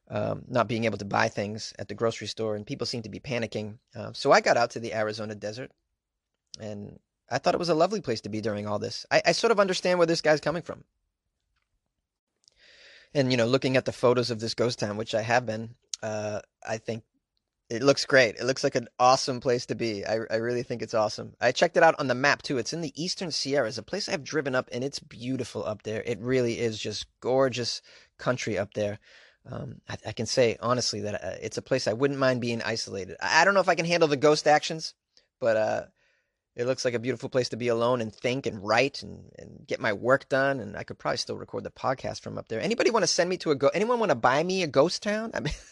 um, 0.09 0.43
not 0.47 0.67
being 0.67 0.85
able 0.85 0.97
to 0.97 1.05
buy 1.05 1.27
things 1.27 1.73
at 1.77 1.87
the 1.87 1.95
grocery 1.95 2.27
store, 2.27 2.55
and 2.55 2.65
people 2.65 2.87
seemed 2.87 3.03
to 3.03 3.09
be 3.09 3.19
panicking. 3.19 3.77
Uh, 3.95 4.11
so 4.13 4.31
I 4.31 4.41
got 4.41 4.57
out 4.57 4.71
to 4.71 4.79
the 4.79 4.93
Arizona 4.93 5.35
desert, 5.35 5.71
and 6.59 6.99
I 7.29 7.37
thought 7.37 7.53
it 7.53 7.59
was 7.59 7.69
a 7.69 7.75
lovely 7.75 8.01
place 8.01 8.21
to 8.21 8.29
be 8.29 8.41
during 8.41 8.67
all 8.67 8.79
this. 8.79 9.05
I, 9.11 9.21
I 9.27 9.31
sort 9.33 9.51
of 9.51 9.59
understand 9.59 9.99
where 9.99 10.07
this 10.07 10.21
guy's 10.21 10.41
coming 10.41 10.63
from. 10.63 10.83
And 13.13 13.31
you 13.31 13.37
know, 13.37 13.47
looking 13.47 13.77
at 13.77 13.85
the 13.85 13.91
photos 13.91 14.31
of 14.31 14.39
this 14.39 14.53
ghost 14.53 14.79
town, 14.79 14.97
which 14.97 15.15
I 15.15 15.21
have 15.21 15.45
been, 15.45 15.75
uh, 16.01 16.41
I 16.67 16.77
think 16.77 17.03
it 17.69 17.83
looks 17.83 18.05
great. 18.05 18.35
It 18.35 18.45
looks 18.45 18.63
like 18.63 18.75
an 18.75 18.87
awesome 18.97 19.39
place 19.39 19.67
to 19.67 19.75
be. 19.75 20.05
I, 20.05 20.19
I 20.31 20.35
really 20.37 20.63
think 20.63 20.81
it's 20.81 20.95
awesome. 20.95 21.35
I 21.39 21.51
checked 21.51 21.77
it 21.77 21.83
out 21.83 21.99
on 21.99 22.07
the 22.07 22.15
map 22.15 22.41
too. 22.41 22.57
It's 22.57 22.73
in 22.73 22.81
the 22.81 22.93
Eastern 23.01 23.31
Sierras, 23.31 23.77
a 23.77 23.83
place 23.83 24.09
I've 24.09 24.23
driven 24.23 24.55
up, 24.55 24.69
and 24.71 24.83
it's 24.83 24.99
beautiful 24.99 25.63
up 25.63 25.83
there. 25.83 26.01
It 26.05 26.19
really 26.19 26.59
is 26.59 26.79
just 26.79 27.05
gorgeous 27.19 27.81
country 28.17 28.57
up 28.57 28.73
there. 28.73 28.99
Um, 29.49 29.81
I, 29.87 29.97
I, 30.07 30.11
can 30.11 30.25
say 30.25 30.57
honestly 30.61 31.01
that 31.01 31.23
uh, 31.23 31.35
it's 31.41 31.57
a 31.57 31.61
place 31.61 31.87
I 31.87 31.93
wouldn't 31.93 32.19
mind 32.19 32.41
being 32.41 32.61
isolated. 32.61 33.17
I, 33.21 33.41
I, 33.41 33.45
don't 33.45 33.53
know 33.53 33.61
if 33.61 33.69
I 33.69 33.75
can 33.75 33.85
handle 33.85 34.09
the 34.09 34.17
ghost 34.17 34.47
actions, 34.47 34.93
but 35.39 35.57
uh, 35.57 35.83
it 36.55 36.65
looks 36.65 36.83
like 36.83 36.93
a 36.93 36.99
beautiful 36.99 37.29
place 37.29 37.49
to 37.49 37.57
be 37.57 37.69
alone 37.69 38.01
and 38.01 38.13
think 38.13 38.45
and 38.45 38.63
write 38.63 39.01
and, 39.01 39.31
and 39.39 39.65
get 39.65 39.79
my 39.79 39.93
work 39.93 40.27
done. 40.29 40.59
And 40.59 40.75
I 40.75 40.83
could 40.83 40.99
probably 40.99 41.17
still 41.17 41.37
record 41.37 41.63
the 41.63 41.71
podcast 41.71 42.21
from 42.21 42.37
up 42.37 42.47
there. 42.47 42.59
Anybody 42.59 42.91
want 42.91 43.03
to 43.03 43.07
send 43.07 43.29
me 43.29 43.37
to 43.37 43.51
a 43.51 43.55
go? 43.55 43.69
Anyone 43.69 43.99
want 43.99 44.11
to 44.11 44.15
buy 44.15 44.43
me 44.43 44.61
a 44.61 44.67
ghost 44.67 45.01
town? 45.01 45.31
I 45.33 45.39
mean. 45.39 45.53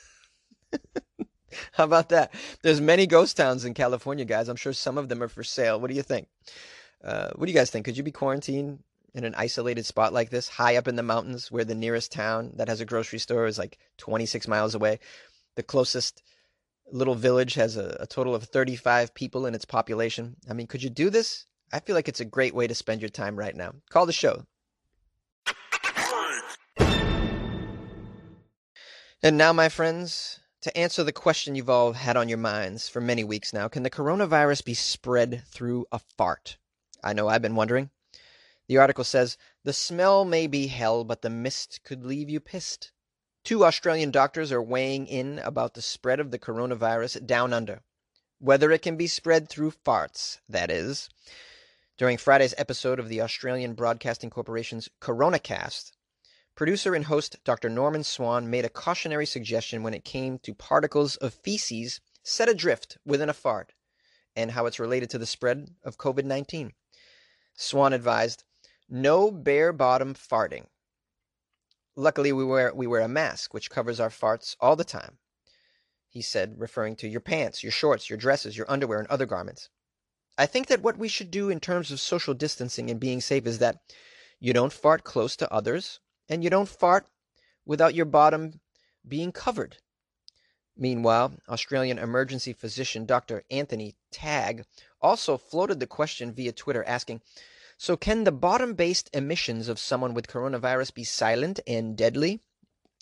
How 1.74 1.86
about 1.86 2.10
that? 2.10 2.34
There's 2.62 2.82
many 2.82 3.08
ghost 3.08 3.38
towns 3.38 3.66
in 3.66 3.74
California, 3.74 4.26
guys. 4.26 4.50
I'm 4.50 4.58
sure 4.58 4.74
some 4.74 4.98
of 4.98 5.10
them 5.10 5.24
are 5.24 5.28
for 5.28 5.44
sale. 5.44 5.80
What 5.80 5.90
do 5.90 5.96
you 5.96 6.04
think? 6.04 6.28
Uh, 7.04 7.30
what 7.36 7.46
do 7.46 7.52
you 7.52 7.58
guys 7.58 7.70
think? 7.70 7.86
Could 7.86 7.98
you 7.98 8.04
be 8.04 8.12
quarantined 8.12 8.80
in 9.18 9.26
an 9.26 9.36
isolated 9.36 9.86
spot 9.86 10.14
like 10.14 10.30
this, 10.30 10.48
high 10.48 10.78
up 10.78 10.88
in 10.88 10.96
the 10.96 11.04
mountains, 11.04 11.52
where 11.52 11.66
the 11.66 11.76
nearest 11.76 12.12
town 12.12 12.52
that 12.56 12.68
has 12.68 12.80
a 12.80 12.86
grocery 12.86 13.20
store 13.20 13.48
is 13.48 13.58
like 13.58 13.78
26 13.98 14.48
miles 14.48 14.76
away? 14.76 15.00
The 15.56 15.64
closest 15.64 16.24
little 16.92 17.16
village 17.16 17.56
has 17.56 17.76
a, 17.76 17.98
a 18.00 18.08
total 18.08 18.36
of 18.36 18.44
35 18.44 19.14
people 19.14 19.46
in 19.46 19.56
its 19.56 19.66
population. 19.66 20.36
I 20.50 20.54
mean, 20.54 20.68
could 20.68 20.84
you 20.84 20.90
do 20.90 21.10
this? 21.10 21.46
I 21.74 21.80
feel 21.80 21.96
like 21.96 22.08
it's 22.08 22.22
a 22.22 22.26
great 22.26 22.56
way 22.56 22.68
to 22.68 22.76
spend 22.76 23.02
your 23.02 23.10
time 23.10 23.36
right 23.36 23.56
now. 23.56 23.74
Call 23.90 24.06
the 24.06 24.14
show. 24.14 24.46
And 29.24 29.36
now, 29.36 29.52
my 29.52 29.68
friends, 29.68 30.40
to 30.62 30.78
answer 30.78 31.04
the 31.04 31.12
question 31.12 31.56
you've 31.56 31.70
all 31.70 31.94
had 31.94 32.18
on 32.18 32.30
your 32.30 32.38
minds 32.38 32.88
for 32.88 33.02
many 33.02 33.24
weeks 33.24 33.52
now 33.52 33.68
can 33.68 33.84
the 33.84 33.90
coronavirus 33.90 34.64
be 34.64 34.74
spread 34.74 35.44
through 35.48 35.86
a 35.92 36.00
fart? 36.18 36.58
I 37.04 37.14
know 37.14 37.28
I've 37.28 37.42
been 37.42 37.56
wondering. 37.56 37.90
The 38.68 38.78
article 38.78 39.04
says 39.04 39.38
the 39.64 39.74
smell 39.74 40.26
may 40.26 40.48
be 40.48 40.68
hell, 40.68 41.04
but 41.04 41.22
the 41.22 41.30
mist 41.30 41.82
could 41.84 42.04
leave 42.04 42.30
you 42.30 42.40
pissed. 42.40 42.92
Two 43.44 43.64
Australian 43.64 44.12
doctors 44.12 44.52
are 44.52 44.62
weighing 44.62 45.08
in 45.08 45.40
about 45.40 45.74
the 45.74 45.82
spread 45.82 46.20
of 46.20 46.32
the 46.32 46.40
coronavirus 46.40 47.26
down 47.26 47.54
under. 47.54 47.82
Whether 48.40 48.72
it 48.72 48.82
can 48.82 48.98
be 48.98 49.08
spread 49.08 49.50
through 49.50 49.72
farts, 49.72 50.40
that 50.50 50.70
is. 50.70 51.10
During 51.98 52.18
Friday's 52.18 52.54
episode 52.58 53.00
of 53.00 53.10
the 53.10 53.22
Australian 53.22 53.74
Broadcasting 53.74 54.30
Corporation's 54.30 54.90
CoronaCast, 55.02 55.94
Producer 56.58 56.96
and 56.96 57.06
host 57.06 57.36
Dr. 57.44 57.70
Norman 57.70 58.04
Swan 58.04 58.50
made 58.50 58.66
a 58.66 58.70
cautionary 58.70 59.28
suggestion 59.28 59.84
when 59.84 59.94
it 59.94 60.04
came 60.04 60.40
to 60.40 60.56
particles 60.56 61.16
of 61.18 61.36
feces 61.36 62.02
set 62.24 62.50
adrift 62.50 62.98
within 63.06 63.30
a 63.30 63.34
fart 63.34 63.74
and 64.36 64.50
how 64.50 64.66
it's 64.66 64.80
related 64.80 65.08
to 65.12 65.20
the 65.20 65.28
spread 65.28 65.76
of 65.84 66.00
COVID 66.00 66.26
19. 66.26 66.74
Swan 67.54 67.94
advised 67.94 68.44
No 68.90 69.32
bare 69.32 69.74
bottom 69.74 70.14
farting. 70.14 70.68
Luckily, 71.96 72.32
we 72.32 72.46
wear, 72.46 72.74
we 72.74 72.88
wear 72.88 73.02
a 73.02 73.08
mask, 73.08 73.54
which 73.54 73.70
covers 73.70 74.00
our 74.00 74.10
farts 74.10 74.56
all 74.60 74.76
the 74.76 74.84
time. 74.84 75.18
He 76.08 76.22
said, 76.22 76.60
referring 76.60 76.96
to 76.98 77.08
your 77.08 77.20
pants, 77.20 77.64
your 77.64 77.72
shorts, 77.72 78.10
your 78.10 78.18
dresses, 78.18 78.56
your 78.56 78.70
underwear, 78.70 79.00
and 79.00 79.08
other 79.10 79.26
garments. 79.26 79.70
I 80.38 80.46
think 80.46 80.68
that 80.68 80.82
what 80.82 80.98
we 80.98 81.08
should 81.08 81.32
do 81.32 81.50
in 81.50 81.60
terms 81.60 81.92
of 81.92 82.00
social 82.00 82.34
distancing 82.34 82.90
and 82.90 83.00
being 83.00 83.20
safe 83.20 83.46
is 83.46 83.60
that 83.60 83.82
you 84.40 84.54
don't 84.54 84.72
fart 84.72 85.04
close 85.04 85.36
to 85.38 85.52
others 85.52 86.00
and 86.30 86.44
you 86.44 86.50
don't 86.50 86.70
fart 86.70 87.08
without 87.66 87.96
your 87.96 88.06
bottom 88.06 88.62
being 89.08 89.32
covered. 89.32 89.78
Meanwhile, 90.78 91.34
Australian 91.50 91.98
emergency 91.98 92.54
physician 92.54 93.06
Dr. 93.06 93.44
Anthony 93.50 93.96
Tagg 94.12 94.64
also 95.02 95.38
floated 95.38 95.80
the 95.80 95.88
question 95.88 96.32
via 96.32 96.52
Twitter 96.52 96.84
asking, 96.84 97.22
So 97.78 97.96
can 97.96 98.24
the 98.24 98.32
bottom 98.32 98.74
based 98.74 99.10
emissions 99.14 99.68
of 99.68 99.80
someone 99.80 100.14
with 100.14 100.28
coronavirus 100.28 100.94
be 100.94 101.04
silent 101.04 101.60
and 101.68 101.96
deadly? 101.96 102.42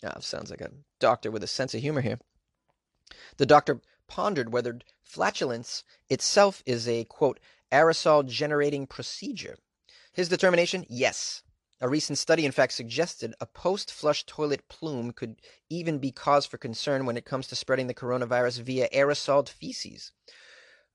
Oh, 0.03 0.19
sounds 0.19 0.49
like 0.49 0.61
a 0.61 0.71
doctor 0.99 1.31
with 1.31 1.43
a 1.43 1.47
sense 1.47 1.73
of 1.73 1.81
humor 1.81 2.01
here. 2.01 2.19
The 3.37 3.45
doctor 3.45 3.81
pondered 4.07 4.51
whether 4.51 4.79
flatulence 5.01 5.83
itself 6.09 6.61
is 6.65 6.87
a, 6.87 7.05
quote, 7.05 7.39
aerosol 7.71 8.27
generating 8.27 8.85
procedure. 8.85 9.57
His 10.11 10.29
determination 10.29 10.85
yes. 10.89 11.41
A 11.81 11.89
recent 11.89 12.17
study, 12.17 12.45
in 12.45 12.51
fact, 12.51 12.73
suggested 12.73 13.33
a 13.39 13.45
post 13.45 13.91
flush 13.91 14.25
toilet 14.25 14.67
plume 14.69 15.11
could 15.11 15.41
even 15.69 15.99
be 15.99 16.11
cause 16.11 16.45
for 16.45 16.57
concern 16.57 17.05
when 17.05 17.17
it 17.17 17.25
comes 17.25 17.47
to 17.47 17.55
spreading 17.55 17.87
the 17.87 17.93
coronavirus 17.93 18.61
via 18.61 18.89
aerosoled 18.89 19.49
feces. 19.49 20.11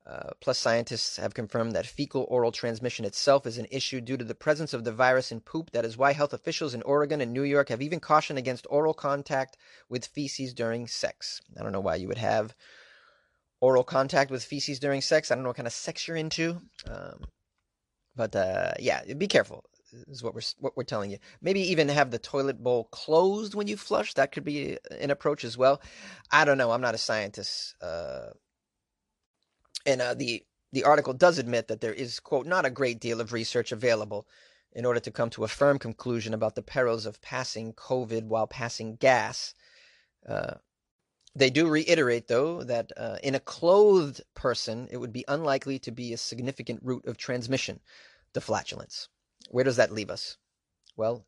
Uh, 0.06 0.30
plus, 0.40 0.58
scientists 0.58 1.18
have 1.18 1.34
confirmed 1.34 1.72
that 1.72 1.86
fecal 1.86 2.26
oral 2.28 2.50
transmission 2.50 3.04
itself 3.04 3.46
is 3.46 3.58
an 3.58 3.66
issue 3.70 4.00
due 4.00 4.16
to 4.16 4.24
the 4.24 4.34
presence 4.34 4.72
of 4.72 4.84
the 4.84 4.92
virus 4.92 5.30
in 5.30 5.40
poop. 5.40 5.70
That 5.70 5.84
is 5.84 5.96
why 5.96 6.12
health 6.12 6.32
officials 6.32 6.74
in 6.74 6.82
Oregon 6.82 7.20
and 7.20 7.32
New 7.32 7.42
York 7.42 7.68
have 7.68 7.82
even 7.82 8.00
cautioned 8.00 8.38
against 8.38 8.66
oral 8.70 8.94
contact 8.94 9.56
with 9.88 10.06
feces 10.06 10.54
during 10.54 10.86
sex. 10.86 11.40
I 11.58 11.62
don't 11.62 11.72
know 11.72 11.80
why 11.80 11.96
you 11.96 12.08
would 12.08 12.18
have 12.18 12.54
oral 13.60 13.84
contact 13.84 14.30
with 14.30 14.42
feces 14.42 14.78
during 14.78 15.02
sex. 15.02 15.30
I 15.30 15.34
don't 15.34 15.44
know 15.44 15.50
what 15.50 15.56
kind 15.56 15.66
of 15.66 15.72
sex 15.72 16.08
you're 16.08 16.16
into. 16.16 16.60
Um, 16.88 17.24
but 18.16 18.34
uh, 18.34 18.72
yeah, 18.78 19.02
be 19.14 19.28
careful. 19.28 19.64
Is 20.08 20.22
what 20.22 20.34
we're 20.34 20.42
what 20.60 20.76
we're 20.76 20.84
telling 20.84 21.10
you. 21.10 21.18
Maybe 21.42 21.60
even 21.62 21.88
have 21.88 22.12
the 22.12 22.18
toilet 22.18 22.62
bowl 22.62 22.84
closed 22.92 23.54
when 23.54 23.66
you 23.66 23.76
flush. 23.76 24.14
That 24.14 24.30
could 24.30 24.44
be 24.44 24.78
an 25.00 25.10
approach 25.10 25.44
as 25.44 25.58
well. 25.58 25.82
I 26.30 26.44
don't 26.44 26.58
know. 26.58 26.70
I'm 26.70 26.80
not 26.80 26.94
a 26.94 26.98
scientist. 26.98 27.74
Uh, 27.82 28.28
and 29.90 30.00
uh, 30.00 30.14
the 30.14 30.44
the 30.72 30.84
article 30.84 31.12
does 31.12 31.38
admit 31.38 31.68
that 31.68 31.80
there 31.80 31.92
is 31.92 32.20
quote 32.20 32.46
not 32.46 32.64
a 32.64 32.70
great 32.70 33.00
deal 33.00 33.20
of 33.20 33.32
research 33.32 33.72
available 33.72 34.26
in 34.72 34.86
order 34.86 35.00
to 35.00 35.10
come 35.10 35.30
to 35.30 35.44
a 35.44 35.48
firm 35.48 35.78
conclusion 35.78 36.32
about 36.32 36.54
the 36.54 36.62
perils 36.62 37.06
of 37.06 37.20
passing 37.20 37.72
COVID 37.72 38.24
while 38.24 38.46
passing 38.46 38.96
gas. 38.96 39.54
Uh, 40.28 40.54
they 41.34 41.50
do 41.50 41.68
reiterate, 41.68 42.28
though, 42.28 42.62
that 42.64 42.92
uh, 42.96 43.16
in 43.22 43.34
a 43.34 43.40
clothed 43.40 44.20
person, 44.34 44.88
it 44.90 44.96
would 44.96 45.12
be 45.12 45.24
unlikely 45.28 45.78
to 45.80 45.90
be 45.90 46.12
a 46.12 46.18
significant 46.18 46.80
route 46.82 47.06
of 47.06 47.16
transmission, 47.16 47.80
the 48.32 48.40
flatulence. 48.40 49.08
Where 49.48 49.64
does 49.64 49.76
that 49.76 49.92
leave 49.92 50.10
us? 50.10 50.36
Well, 50.96 51.24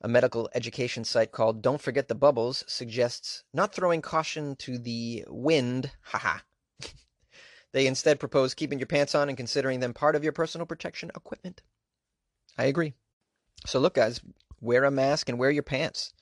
a 0.00 0.08
medical 0.08 0.48
education 0.54 1.04
site 1.04 1.32
called 1.32 1.62
Don't 1.62 1.80
Forget 1.80 2.08
the 2.08 2.14
Bubbles 2.14 2.64
suggests 2.68 3.44
not 3.52 3.74
throwing 3.74 4.02
caution 4.02 4.56
to 4.56 4.78
the 4.78 5.24
wind, 5.28 5.90
haha. 6.02 6.38
They 7.72 7.86
instead 7.86 8.20
propose 8.20 8.54
keeping 8.54 8.78
your 8.78 8.86
pants 8.86 9.14
on 9.14 9.28
and 9.28 9.36
considering 9.36 9.80
them 9.80 9.94
part 9.94 10.16
of 10.16 10.24
your 10.24 10.32
personal 10.32 10.66
protection 10.66 11.10
equipment. 11.14 11.62
I 12.56 12.64
agree. 12.64 12.94
So, 13.66 13.78
look, 13.78 13.94
guys, 13.94 14.20
wear 14.60 14.84
a 14.84 14.90
mask 14.90 15.28
and 15.28 15.38
wear 15.38 15.50
your 15.50 15.62
pants. 15.62 16.12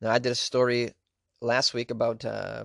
Now, 0.00 0.10
I 0.10 0.18
did 0.18 0.32
a 0.32 0.36
story 0.36 0.94
last 1.40 1.74
week 1.74 1.90
about 1.90 2.24
uh, 2.24 2.64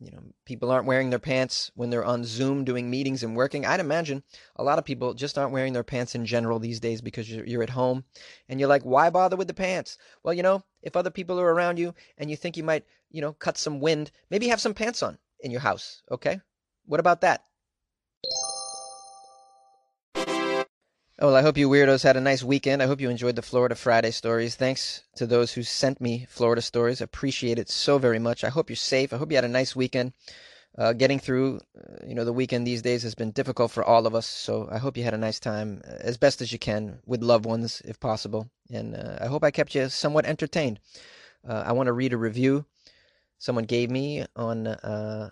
you 0.00 0.10
know 0.10 0.22
people 0.44 0.70
aren't 0.70 0.86
wearing 0.86 1.10
their 1.10 1.18
pants 1.18 1.70
when 1.74 1.90
they're 1.90 2.04
on 2.04 2.24
Zoom 2.24 2.64
doing 2.64 2.90
meetings 2.90 3.22
and 3.22 3.36
working. 3.36 3.64
I'd 3.64 3.80
imagine 3.80 4.22
a 4.56 4.64
lot 4.64 4.78
of 4.78 4.84
people 4.84 5.14
just 5.14 5.38
aren't 5.38 5.52
wearing 5.52 5.72
their 5.72 5.84
pants 5.84 6.14
in 6.14 6.26
general 6.26 6.58
these 6.58 6.80
days 6.80 7.00
because 7.00 7.30
you're, 7.30 7.46
you're 7.46 7.62
at 7.62 7.70
home 7.70 8.04
and 8.48 8.60
you're 8.60 8.68
like, 8.68 8.82
why 8.82 9.10
bother 9.10 9.36
with 9.36 9.48
the 9.48 9.54
pants? 9.54 9.98
Well, 10.22 10.34
you 10.34 10.42
know, 10.42 10.62
if 10.82 10.96
other 10.96 11.10
people 11.10 11.40
are 11.40 11.54
around 11.54 11.78
you 11.78 11.94
and 12.18 12.30
you 12.30 12.36
think 12.36 12.56
you 12.56 12.64
might, 12.64 12.84
you 13.10 13.20
know, 13.20 13.32
cut 13.32 13.56
some 13.56 13.80
wind, 13.80 14.10
maybe 14.30 14.48
have 14.48 14.60
some 14.60 14.74
pants 14.74 15.02
on 15.02 15.18
in 15.40 15.50
your 15.50 15.60
house. 15.60 16.02
Okay, 16.10 16.40
what 16.86 17.00
about 17.00 17.20
that? 17.20 17.44
Oh, 21.18 21.28
well, 21.28 21.36
I 21.36 21.40
hope 21.40 21.56
you 21.56 21.68
weirdos 21.68 22.02
had 22.02 22.18
a 22.18 22.20
nice 22.20 22.42
weekend. 22.42 22.82
I 22.82 22.86
hope 22.86 23.00
you 23.00 23.08
enjoyed 23.08 23.36
the 23.36 23.42
Florida 23.42 23.74
Friday 23.74 24.10
stories. 24.10 24.54
Thanks 24.54 25.02
to 25.16 25.26
those 25.26 25.54
who 25.54 25.62
sent 25.62 25.98
me 25.98 26.26
Florida 26.28 26.60
stories. 26.60 27.00
Appreciate 27.00 27.58
it 27.58 27.70
so 27.70 27.96
very 27.96 28.18
much. 28.18 28.44
I 28.44 28.50
hope 28.50 28.68
you're 28.68 28.76
safe. 28.76 29.12
I 29.12 29.16
hope 29.16 29.30
you 29.30 29.36
had 29.36 29.44
a 29.44 29.48
nice 29.48 29.74
weekend. 29.74 30.12
Uh, 30.76 30.92
getting 30.92 31.18
through, 31.18 31.60
uh, 31.74 32.06
you 32.06 32.14
know, 32.14 32.26
the 32.26 32.34
weekend 32.34 32.66
these 32.66 32.82
days 32.82 33.02
has 33.02 33.14
been 33.14 33.30
difficult 33.30 33.70
for 33.70 33.82
all 33.82 34.06
of 34.06 34.14
us. 34.14 34.26
So 34.26 34.68
I 34.70 34.76
hope 34.76 34.98
you 34.98 35.04
had 35.04 35.14
a 35.14 35.18
nice 35.18 35.40
time, 35.40 35.80
uh, 35.88 35.94
as 36.00 36.18
best 36.18 36.42
as 36.42 36.52
you 36.52 36.58
can, 36.58 36.98
with 37.06 37.22
loved 37.22 37.46
ones, 37.46 37.80
if 37.86 37.98
possible. 37.98 38.50
And 38.70 38.94
uh, 38.94 39.16
I 39.18 39.26
hope 39.26 39.42
I 39.42 39.50
kept 39.50 39.74
you 39.74 39.88
somewhat 39.88 40.26
entertained. 40.26 40.80
Uh, 41.48 41.62
I 41.64 41.72
want 41.72 41.86
to 41.86 41.94
read 41.94 42.12
a 42.12 42.18
review 42.18 42.66
someone 43.38 43.64
gave 43.64 43.90
me 43.90 44.24
on 44.34 44.66
uh, 44.66 45.30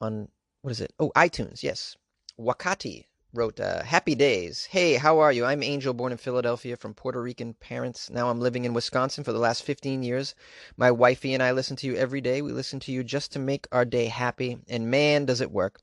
on 0.00 0.28
what 0.62 0.70
is 0.72 0.80
it? 0.80 0.92
Oh, 0.98 1.12
iTunes. 1.14 1.62
Yes, 1.62 1.96
Wakati 2.38 3.06
wrote, 3.32 3.60
uh, 3.60 3.82
Happy 3.84 4.14
days. 4.14 4.64
Hey, 4.64 4.94
how 4.94 5.18
are 5.18 5.30
you? 5.30 5.44
I'm 5.44 5.62
Angel, 5.62 5.94
born 5.94 6.12
in 6.12 6.18
Philadelphia 6.18 6.76
from 6.76 6.94
Puerto 6.94 7.22
Rican 7.22 7.54
parents. 7.54 8.10
Now 8.10 8.28
I'm 8.28 8.40
living 8.40 8.64
in 8.64 8.74
Wisconsin 8.74 9.22
for 9.22 9.32
the 9.32 9.38
last 9.38 9.62
15 9.62 10.02
years. 10.02 10.34
My 10.76 10.90
wifey 10.90 11.34
and 11.34 11.42
I 11.42 11.52
listen 11.52 11.76
to 11.76 11.86
you 11.86 11.94
every 11.94 12.20
day. 12.20 12.42
We 12.42 12.52
listen 12.52 12.80
to 12.80 12.92
you 12.92 13.04
just 13.04 13.32
to 13.32 13.38
make 13.38 13.68
our 13.70 13.84
day 13.84 14.06
happy. 14.06 14.58
And 14.68 14.90
man, 14.90 15.26
does 15.26 15.40
it 15.40 15.52
work. 15.52 15.80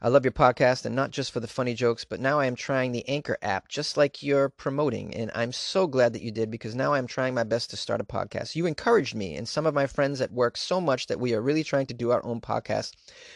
I 0.00 0.06
love 0.06 0.24
your 0.24 0.30
podcast, 0.30 0.86
and 0.86 0.94
not 0.94 1.10
just 1.10 1.32
for 1.32 1.40
the 1.40 1.48
funny 1.48 1.74
jokes, 1.74 2.04
but 2.04 2.20
now 2.20 2.38
I 2.38 2.46
am 2.46 2.54
trying 2.54 2.92
the 2.92 3.08
Anchor 3.08 3.36
app, 3.42 3.66
just 3.66 3.96
like 3.96 4.22
you're 4.22 4.48
promoting. 4.48 5.12
And 5.12 5.28
I'm 5.34 5.50
so 5.50 5.88
glad 5.88 6.12
that 6.12 6.22
you 6.22 6.30
did 6.30 6.52
because 6.52 6.76
now 6.76 6.92
I'm 6.92 7.08
trying 7.08 7.34
my 7.34 7.42
best 7.42 7.70
to 7.70 7.76
start 7.76 8.00
a 8.00 8.04
podcast. 8.04 8.54
You 8.54 8.66
encouraged 8.66 9.16
me 9.16 9.34
and 9.34 9.48
some 9.48 9.66
of 9.66 9.74
my 9.74 9.88
friends 9.88 10.20
at 10.20 10.30
work 10.30 10.56
so 10.56 10.80
much 10.80 11.08
that 11.08 11.18
we 11.18 11.34
are 11.34 11.42
really 11.42 11.64
trying 11.64 11.86
to 11.86 11.94
do 11.94 12.12
our 12.12 12.24
own 12.24 12.40
podcast, 12.40 12.92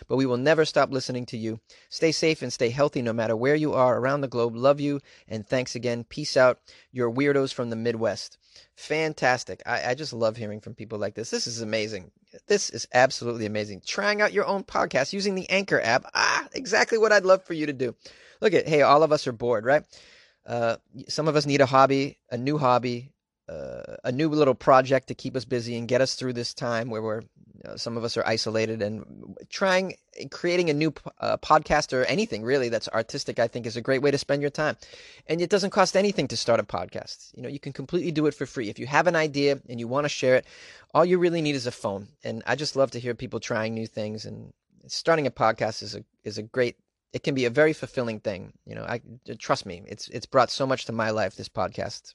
but 0.07 0.17
we 0.17 0.25
will 0.25 0.37
never 0.37 0.65
stop 0.65 0.93
listening 0.93 1.27
to 1.27 1.37
you. 1.37 1.59
Stay 1.89 2.13
safe 2.13 2.43
and 2.43 2.53
stay 2.53 2.71
healthy 2.71 3.03
no 3.03 3.13
matter 3.13 3.35
where 3.35 3.57
you 3.57 3.73
are 3.73 3.99
around 3.99 4.21
the 4.21 4.29
globe. 4.29 4.55
Love 4.55 4.79
you, 4.79 5.01
and 5.27 5.45
thanks 5.45 5.75
again. 5.75 6.05
Peace 6.05 6.37
out. 6.37 6.61
You're 6.93 7.11
weirdos 7.11 7.53
from 7.53 7.71
the 7.71 7.77
Midwest. 7.77 8.39
Fantastic. 8.77 9.63
I, 9.67 9.91
I 9.91 9.95
just 9.95 10.13
love 10.13 10.37
hearing 10.37 10.61
from 10.61 10.75
people 10.77 11.01
like 11.01 11.17
this. 11.17 11.31
This 11.31 11.49
is 11.49 11.61
amazing. 11.61 12.13
This 12.47 12.71
is 12.71 12.89
absolutely 12.95 13.47
amazing. 13.47 13.83
Trying 13.85 14.23
out 14.23 14.33
your 14.33 14.47
own 14.47 14.65
podcast 14.65 15.13
using 15.13 15.35
the 15.35 15.49
Anchor 15.51 15.81
app. 15.81 16.05
Ah, 16.15 16.49
exactly 16.53 16.99
what 16.99 17.13
I'd 17.13 17.25
love 17.25 17.45
for 17.45 17.55
you 17.55 17.67
to 17.67 17.73
do. 17.73 17.95
Look 18.41 18.55
at, 18.55 18.67
hey, 18.67 18.83
all 18.83 19.03
of 19.03 19.13
us 19.13 19.27
are 19.27 19.33
bored, 19.33 19.65
right? 19.65 19.85
Uh, 20.47 20.77
some 21.09 21.29
of 21.29 21.37
us 21.37 21.47
need 21.47 21.61
a 21.61 21.67
hobby, 21.67 22.19
a 22.31 22.37
new 22.37 22.59
hobby, 22.59 23.13
uh, 23.49 23.97
a 24.05 24.13
new 24.13 24.29
little 24.29 24.55
project 24.55 25.09
to 25.09 25.15
keep 25.15 25.37
us 25.37 25.45
busy 25.45 25.77
and 25.77 25.89
get 25.89 26.01
us 26.01 26.15
through 26.15 26.33
this 26.33 26.55
time 26.55 26.91
where 26.91 27.03
we're 27.03 27.23
some 27.77 27.97
of 27.97 28.05
us 28.05 28.17
are 28.17 28.27
isolated 28.27 28.83
and 28.83 29.37
trying 29.49 29.95
creating 30.31 30.71
a 30.71 30.75
new 30.75 30.93
uh, 31.21 31.37
podcast 31.39 31.93
or 31.93 32.05
anything 32.05 32.43
really 32.43 32.69
that's 32.69 32.89
artistic 32.89 33.39
i 33.39 33.47
think 33.49 33.67
is 33.67 33.77
a 33.77 33.81
great 33.81 34.03
way 34.03 34.11
to 34.11 34.19
spend 34.19 34.43
your 34.43 34.51
time. 34.51 34.77
And 35.29 35.41
it 35.41 35.51
doesn't 35.51 35.71
cost 35.71 35.97
anything 35.97 36.29
to 36.29 36.37
start 36.37 36.61
a 36.61 36.65
podcast. 36.65 37.33
You 37.37 37.43
know 37.43 37.49
you 37.49 37.61
can 37.61 37.73
completely 37.73 38.11
do 38.11 38.27
it 38.27 38.35
for 38.35 38.47
free. 38.47 38.69
If 38.69 38.79
you 38.79 38.87
have 38.87 39.07
an 39.07 39.17
idea 39.17 39.61
and 39.69 39.79
you 39.79 39.89
want 39.89 40.05
to 40.05 40.09
share 40.09 40.37
it 40.37 40.47
all 40.95 41.05
you 41.05 41.19
really 41.19 41.41
need 41.41 41.55
is 41.55 41.67
a 41.67 41.73
phone. 41.73 42.09
And 42.25 42.43
i 42.47 42.55
just 42.57 42.77
love 42.77 42.91
to 42.93 43.01
hear 43.01 43.15
people 43.15 43.41
trying 43.41 43.75
new 43.75 43.87
things 43.87 44.25
and 44.25 44.53
starting 44.87 45.27
a 45.27 45.31
podcast 45.31 45.83
is 45.83 45.95
a 45.95 46.05
is 46.25 46.39
a 46.39 46.43
great 46.43 46.77
it 47.13 47.23
can 47.23 47.35
be 47.35 47.45
a 47.45 47.51
very 47.51 47.73
fulfilling 47.73 48.21
thing. 48.21 48.53
You 48.67 48.75
know 48.75 48.85
i 48.85 49.01
trust 49.39 49.67
me 49.67 49.83
it's 49.87 50.09
it's 50.09 50.27
brought 50.27 50.51
so 50.51 50.67
much 50.67 50.87
to 50.87 50.93
my 50.93 51.11
life 51.11 51.37
this 51.37 51.49
podcast 51.49 52.15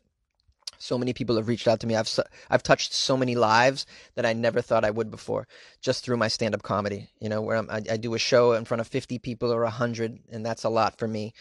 so 0.77 0.97
many 0.97 1.13
people 1.13 1.35
have 1.35 1.47
reached 1.47 1.67
out 1.67 1.79
to 1.81 1.87
me. 1.87 1.95
I've 1.95 2.09
I've 2.49 2.63
touched 2.63 2.93
so 2.93 3.17
many 3.17 3.35
lives 3.35 3.85
that 4.15 4.25
I 4.25 4.33
never 4.33 4.61
thought 4.61 4.85
I 4.85 4.91
would 4.91 5.11
before, 5.11 5.47
just 5.81 6.03
through 6.03 6.17
my 6.17 6.27
stand-up 6.27 6.63
comedy. 6.63 7.09
You 7.19 7.29
know, 7.29 7.41
where 7.41 7.57
I, 7.57 7.81
I 7.91 7.97
do 7.97 8.13
a 8.13 8.19
show 8.19 8.53
in 8.53 8.65
front 8.65 8.81
of 8.81 8.87
50 8.87 9.19
people 9.19 9.53
or 9.53 9.63
100, 9.63 10.19
and 10.31 10.45
that's 10.45 10.63
a 10.63 10.69
lot 10.69 10.97
for 10.97 11.07
me. 11.07 11.33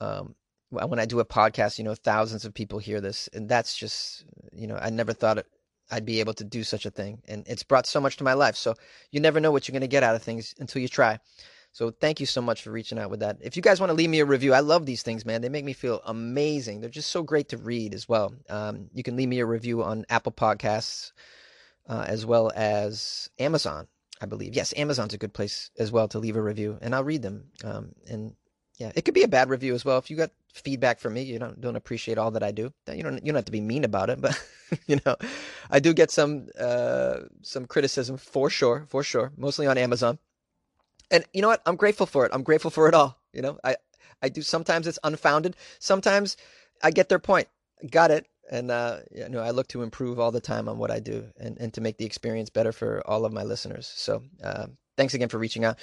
Um, 0.00 0.34
when 0.70 0.98
I 0.98 1.06
do 1.06 1.20
a 1.20 1.24
podcast, 1.24 1.78
you 1.78 1.84
know, 1.84 1.94
thousands 1.94 2.44
of 2.44 2.52
people 2.52 2.78
hear 2.78 3.00
this, 3.00 3.28
and 3.32 3.48
that's 3.48 3.76
just, 3.76 4.24
you 4.52 4.66
know, 4.66 4.76
I 4.76 4.90
never 4.90 5.14
thought 5.14 5.46
I'd 5.90 6.04
be 6.04 6.20
able 6.20 6.34
to 6.34 6.44
do 6.44 6.62
such 6.62 6.84
a 6.84 6.90
thing, 6.90 7.22
and 7.26 7.44
it's 7.46 7.62
brought 7.62 7.86
so 7.86 8.00
much 8.00 8.18
to 8.18 8.24
my 8.24 8.34
life. 8.34 8.56
So 8.56 8.74
you 9.10 9.20
never 9.20 9.40
know 9.40 9.50
what 9.50 9.66
you're 9.66 9.72
going 9.72 9.80
to 9.80 9.88
get 9.88 10.02
out 10.02 10.14
of 10.14 10.22
things 10.22 10.54
until 10.58 10.82
you 10.82 10.88
try. 10.88 11.18
So 11.72 11.90
thank 11.90 12.18
you 12.20 12.26
so 12.26 12.40
much 12.40 12.62
for 12.62 12.70
reaching 12.70 12.98
out 12.98 13.10
with 13.10 13.20
that. 13.20 13.38
If 13.40 13.56
you 13.56 13.62
guys 13.62 13.80
want 13.80 13.90
to 13.90 13.94
leave 13.94 14.10
me 14.10 14.20
a 14.20 14.24
review, 14.24 14.52
I 14.52 14.60
love 14.60 14.86
these 14.86 15.02
things, 15.02 15.24
man. 15.24 15.42
They 15.42 15.48
make 15.48 15.64
me 15.64 15.72
feel 15.72 16.00
amazing. 16.06 16.80
They're 16.80 16.90
just 16.90 17.10
so 17.10 17.22
great 17.22 17.48
to 17.50 17.56
read 17.56 17.94
as 17.94 18.08
well. 18.08 18.34
Um, 18.48 18.88
you 18.94 19.02
can 19.02 19.16
leave 19.16 19.28
me 19.28 19.38
a 19.40 19.46
review 19.46 19.82
on 19.82 20.04
Apple 20.08 20.32
Podcasts 20.32 21.12
uh, 21.88 22.04
as 22.06 22.26
well 22.26 22.50
as 22.54 23.30
Amazon, 23.38 23.86
I 24.20 24.26
believe. 24.26 24.54
Yes, 24.54 24.74
Amazon's 24.76 25.14
a 25.14 25.18
good 25.18 25.32
place 25.32 25.70
as 25.78 25.92
well 25.92 26.08
to 26.08 26.18
leave 26.18 26.36
a 26.36 26.42
review, 26.42 26.78
and 26.80 26.94
I'll 26.94 27.04
read 27.04 27.22
them. 27.22 27.44
Um, 27.62 27.92
and 28.08 28.34
yeah, 28.78 28.92
it 28.94 29.04
could 29.04 29.14
be 29.14 29.22
a 29.22 29.28
bad 29.28 29.48
review 29.48 29.74
as 29.74 29.84
well. 29.84 29.98
If 29.98 30.10
you 30.10 30.16
got 30.16 30.30
feedback 30.58 31.00
from 31.00 31.14
me. 31.14 31.22
You 31.22 31.38
don't 31.38 31.60
don't 31.60 31.76
appreciate 31.76 32.18
all 32.18 32.30
that 32.32 32.42
I 32.42 32.50
do. 32.50 32.72
You 32.92 33.02
don't 33.02 33.24
you 33.24 33.32
don't 33.32 33.36
have 33.36 33.44
to 33.46 33.52
be 33.52 33.60
mean 33.60 33.84
about 33.84 34.10
it, 34.10 34.20
but 34.20 34.40
you 34.86 34.98
know, 35.04 35.16
I 35.70 35.80
do 35.80 35.94
get 35.94 36.10
some 36.10 36.48
uh, 36.58 37.20
some 37.42 37.66
criticism 37.66 38.16
for 38.16 38.50
sure, 38.50 38.84
for 38.88 39.02
sure, 39.02 39.32
mostly 39.36 39.66
on 39.66 39.78
Amazon. 39.78 40.18
And 41.10 41.24
you 41.32 41.42
know 41.42 41.48
what? 41.48 41.62
I'm 41.66 41.76
grateful 41.76 42.06
for 42.06 42.26
it. 42.26 42.32
I'm 42.34 42.42
grateful 42.42 42.70
for 42.70 42.88
it 42.88 42.94
all. 42.94 43.18
You 43.32 43.42
know, 43.42 43.58
I 43.64 43.76
I 44.22 44.28
do 44.28 44.42
sometimes 44.42 44.86
it's 44.86 44.98
unfounded. 45.04 45.56
Sometimes 45.78 46.36
I 46.82 46.90
get 46.90 47.08
their 47.08 47.18
point. 47.18 47.48
Got 47.90 48.10
it. 48.10 48.26
And 48.50 48.70
uh, 48.70 49.00
you 49.10 49.28
know, 49.28 49.40
I 49.40 49.50
look 49.50 49.68
to 49.68 49.82
improve 49.82 50.18
all 50.18 50.32
the 50.32 50.40
time 50.40 50.68
on 50.68 50.78
what 50.78 50.90
I 50.90 51.00
do 51.00 51.26
and, 51.38 51.58
and 51.58 51.72
to 51.74 51.80
make 51.80 51.98
the 51.98 52.06
experience 52.06 52.50
better 52.50 52.72
for 52.72 53.02
all 53.06 53.24
of 53.24 53.32
my 53.32 53.42
listeners. 53.42 53.86
So 53.94 54.22
uh, 54.42 54.66
thanks 54.96 55.14
again 55.14 55.28
for 55.28 55.38
reaching 55.38 55.64
out. 55.64 55.78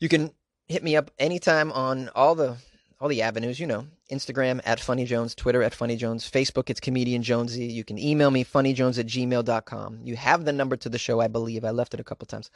You 0.00 0.08
can 0.08 0.30
hit 0.66 0.82
me 0.82 0.96
up 0.96 1.10
anytime 1.18 1.70
on 1.72 2.10
all 2.14 2.34
the 2.34 2.56
all 3.00 3.08
the 3.08 3.22
avenues, 3.22 3.60
you 3.60 3.66
know, 3.66 3.86
Instagram 4.10 4.60
at 4.64 4.80
Funny 4.80 5.04
Jones, 5.04 5.34
Twitter 5.34 5.62
at 5.62 5.74
Funny 5.74 5.96
Jones, 5.96 6.30
Facebook, 6.30 6.70
it's 6.70 6.80
Comedian 6.80 7.22
Jonesy. 7.22 7.66
You 7.66 7.84
can 7.84 7.98
email 7.98 8.30
me, 8.30 8.44
funnyjones 8.44 8.98
at 8.98 9.06
gmail.com. 9.06 10.00
You 10.04 10.16
have 10.16 10.44
the 10.44 10.52
number 10.52 10.76
to 10.76 10.88
the 10.88 10.96
show, 10.96 11.20
I 11.20 11.28
believe. 11.28 11.64
I 11.64 11.70
left 11.70 11.92
it 11.92 12.00
a 12.00 12.04
couple 12.04 12.26
times. 12.26 12.50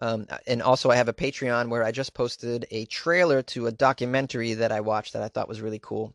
Um, 0.00 0.26
and 0.46 0.62
also, 0.62 0.90
I 0.90 0.96
have 0.96 1.08
a 1.08 1.14
Patreon 1.14 1.68
where 1.68 1.82
I 1.82 1.90
just 1.90 2.14
posted 2.14 2.66
a 2.70 2.84
trailer 2.86 3.42
to 3.42 3.66
a 3.66 3.72
documentary 3.72 4.54
that 4.54 4.72
I 4.72 4.80
watched 4.80 5.14
that 5.14 5.22
I 5.22 5.28
thought 5.28 5.48
was 5.48 5.60
really 5.60 5.80
cool. 5.82 6.14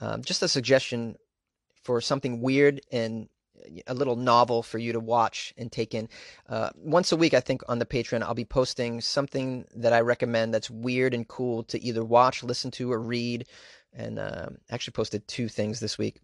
Um, 0.00 0.22
just 0.22 0.42
a 0.42 0.48
suggestion 0.48 1.16
for 1.82 2.00
something 2.00 2.40
weird 2.40 2.80
and 2.90 3.28
a 3.86 3.94
little 3.94 4.16
novel 4.16 4.62
for 4.62 4.78
you 4.78 4.92
to 4.92 5.00
watch 5.00 5.52
and 5.56 5.70
take 5.70 5.94
in. 5.94 6.08
Uh, 6.48 6.70
once 6.76 7.12
a 7.12 7.16
week, 7.16 7.34
I 7.34 7.40
think 7.40 7.62
on 7.68 7.78
the 7.78 7.86
Patreon, 7.86 8.22
I'll 8.22 8.34
be 8.34 8.44
posting 8.44 9.00
something 9.00 9.66
that 9.74 9.92
I 9.92 10.00
recommend 10.00 10.54
that's 10.54 10.70
weird 10.70 11.12
and 11.12 11.26
cool 11.26 11.64
to 11.64 11.82
either 11.82 12.04
watch, 12.04 12.42
listen 12.42 12.70
to, 12.72 12.92
or 12.92 13.00
read. 13.00 13.46
And 13.92 14.18
uh, 14.18 14.50
actually 14.70 14.92
posted 14.92 15.26
two 15.26 15.48
things 15.48 15.80
this 15.80 15.98
week 15.98 16.20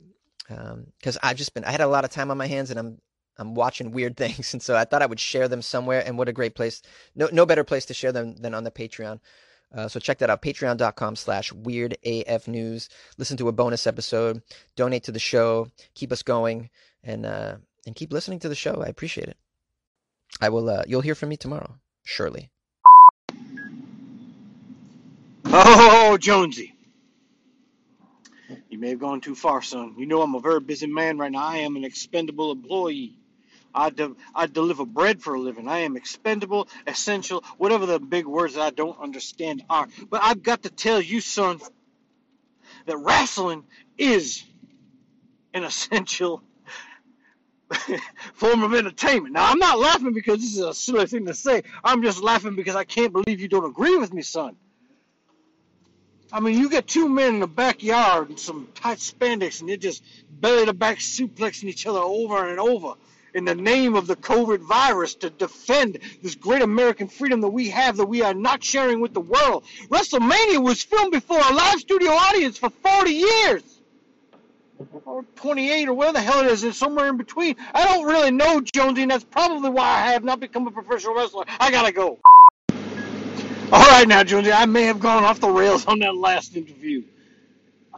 because 0.49 1.17
um, 1.17 1.21
I've 1.23 1.37
just 1.37 1.55
been 1.55 1.65
I 1.65 1.71
had 1.71 1.81
a 1.81 1.87
lot 1.87 2.05
of 2.05 2.11
time 2.11 2.31
on 2.31 2.37
my 2.37 2.47
hands 2.47 2.71
and 2.71 2.79
I'm 2.79 3.01
I'm 3.39 3.55
watching 3.55 3.91
weird 3.91 4.17
things, 4.19 4.53
and 4.53 4.63
so 4.63 4.77
I 4.77 4.85
thought 4.85 5.03
I 5.03 5.07
would 5.07 5.21
share 5.21 5.49
them 5.49 5.63
somewhere. 5.63 6.03
And 6.05 6.19
what 6.19 6.29
a 6.29 6.33
great 6.33 6.55
place! 6.55 6.83
No, 7.15 7.29
no 7.33 7.47
better 7.47 7.65
place 7.65 7.87
to 7.87 7.95
share 7.95 8.13
them 8.13 8.37
than 8.37 8.55
on 8.55 8.65
the 8.65 8.71
Patreon. 8.71 9.21
Uh, 9.75 9.89
so 9.89 9.99
check 9.99 10.19
that 10.19 10.31
out, 10.31 10.41
patreon.com 10.41 11.17
slash 11.17 11.53
weird 11.53 11.97
AF 12.05 12.47
news. 12.47 12.89
Listen 13.19 13.37
to 13.39 13.49
a 13.49 13.53
bonus 13.53 13.87
episode, 13.89 14.41
donate 14.77 15.03
to 15.05 15.13
the 15.13 15.19
show, 15.19 15.69
keep 15.95 16.13
us 16.13 16.23
going, 16.23 16.71
and 17.03 17.27
uh, 17.27 17.57
and 17.87 17.97
keep 17.97 18.13
listening 18.13 18.39
to 18.41 18.49
the 18.49 18.55
show. 18.55 18.83
I 18.85 18.89
appreciate 18.89 19.29
it. 19.29 19.37
I 20.41 20.49
will. 20.49 20.69
Uh, 20.69 20.83
you'll 20.87 21.01
hear 21.01 21.15
from 21.15 21.29
me 21.29 21.37
tomorrow, 21.37 21.75
surely. 22.05 22.51
Oh, 25.47 26.17
Jonesy. 26.21 26.75
You 28.69 28.79
may 28.79 28.91
have 28.91 28.99
gone 28.99 29.21
too 29.21 29.35
far, 29.35 29.63
son. 29.63 29.95
You 29.97 30.07
know 30.07 30.21
I'm 30.23 30.35
a 30.35 30.41
very 30.41 30.61
busy 30.61 30.87
man 30.87 31.17
right 31.19 31.31
now. 31.31 31.45
I 31.45 31.59
am 31.59 31.77
an 31.77 31.85
expendable 31.85 32.51
employee. 32.53 33.17
I, 33.75 33.91
de- 33.91 34.15
I 34.35 34.47
deliver 34.47 34.87
bread 34.87 35.21
for 35.23 35.35
a 35.35 35.41
living. 35.41 35.69
I 35.69 35.81
am 35.81 35.97
expendable, 35.97 36.69
essential, 36.87 37.43
whatever 37.59 37.87
the 37.87 37.99
big 37.99 38.27
words 38.27 38.55
that 38.55 38.63
I 38.63 38.71
don't 38.71 38.99
understand 39.01 39.65
are. 39.69 39.89
But 40.09 40.23
I've 40.23 40.43
got 40.43 40.63
to 40.63 40.71
tell 40.71 41.01
you, 41.01 41.21
son, 41.21 41.61
that 42.87 42.97
wrestling 42.97 43.65
is 43.99 44.45
an 45.53 45.65
essential 45.65 46.43
form 48.35 48.63
of 48.63 48.75
entertainment. 48.75 49.35
Now, 49.35 49.51
I'm 49.51 49.59
not 49.59 49.79
laughing 49.79 50.13
because 50.13 50.41
this 50.41 50.53
is 50.53 50.59
a 50.59 50.75
silly 50.75 51.07
thing 51.07 51.27
to 51.27 51.35
say. 51.35 51.63
I'm 51.83 52.03
just 52.03 52.23
laughing 52.23 52.55
because 52.55 52.77
I 52.77 52.85
can't 52.85 53.13
believe 53.13 53.41
you 53.41 53.49
don't 53.49 53.65
agree 53.65 53.97
with 53.97 54.13
me, 54.13 54.23
son. 54.23 54.57
I 56.33 56.41
mean, 56.41 56.59
you 56.59 56.69
get 56.69 56.87
two 56.87 57.09
men 57.09 57.35
in 57.35 57.41
the 57.41 57.47
backyard 57.47 58.31
and 58.31 58.41
some 58.41 58.69
tight 58.75 58.99
spandex, 58.99 59.61
and 59.61 59.69
they're 59.69 59.77
just 59.77 60.03
belly 60.29 60.67
to 60.67 60.73
back 60.73 60.99
suplexing 60.99 61.65
each 61.65 61.87
other 61.87 62.01
over 62.01 62.49
and 62.49 62.59
over 62.59 62.95
in 63.35 63.45
the 63.45 63.55
name 63.55 63.95
of 63.97 64.07
the 64.07 64.17
COVID 64.17 64.61
virus 64.61 65.17
to 65.17 65.31
defend 65.31 65.99
this 66.23 66.37
great 66.37 66.63
American 66.63 67.09
freedom 67.09 67.41
that 67.43 67.49
we 67.49 67.69
have 67.71 67.97
that 67.99 68.07
we 68.07 68.23
are 68.23 68.35
not 68.35 68.63
sharing 68.65 69.01
with 69.01 69.13
the 69.13 69.21
world. 69.21 69.65
WrestleMania 69.89 70.63
was 70.63 70.83
filmed 70.83 71.13
before 71.13 71.39
a 71.39 71.53
live 71.53 71.81
studio 71.81 72.13
audience 72.13 72.57
for 72.57 72.71
40 72.71 73.11
years. 73.11 73.63
Or 75.05 75.25
28 75.37 75.89
or 75.89 75.95
where 75.95 76.13
the 76.13 76.21
hell 76.21 76.41
it 76.41 76.47
is, 76.47 76.65
it's 76.65 76.79
somewhere 76.79 77.09
in 77.09 77.17
between. 77.17 77.57
I 77.75 77.85
don't 77.85 78.07
really 78.07 78.31
know, 78.31 78.61
Jonesy, 78.61 79.03
and 79.03 79.11
that's 79.11 79.25
probably 79.25 79.71
why 79.71 79.87
I 79.87 80.13
have 80.13 80.25
not 80.25 80.41
become 80.41 80.67
a 80.67 80.71
professional 80.71 81.15
wrestler. 81.15 81.45
I 81.61 81.71
gotta 81.71 81.93
go. 81.93 82.19
All 83.73 83.87
right, 83.91 84.07
now, 84.07 84.25
Jonesy, 84.25 84.53
I 84.53 84.67
may 84.67 84.85
have 84.85 85.01
gone 85.01 85.25
off 85.25 85.41
the 85.41 85.51
rails 85.51 85.87
on 85.87 86.01
that 86.01 86.17
last 86.17 86.57
interview. 86.57 87.05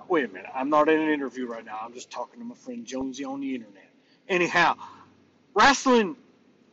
Wait 0.08 0.24
a 0.24 0.28
minute, 0.28 0.50
I'm 0.54 0.70
not 0.70 0.88
in 0.88 1.00
an 1.00 1.11
interview 1.11 1.46
right 1.46 1.64
now. 1.64 1.78
I'm 1.82 1.92
just 1.92 2.11
talking 2.11 2.40
to 2.40 2.46
my 2.46 2.54
friend 2.54 2.87
Jonesy 2.87 3.24
on 3.24 3.40
the 3.40 3.54
internet. 3.54 3.90
Anyhow, 4.28 4.76
wrestling 5.56 6.16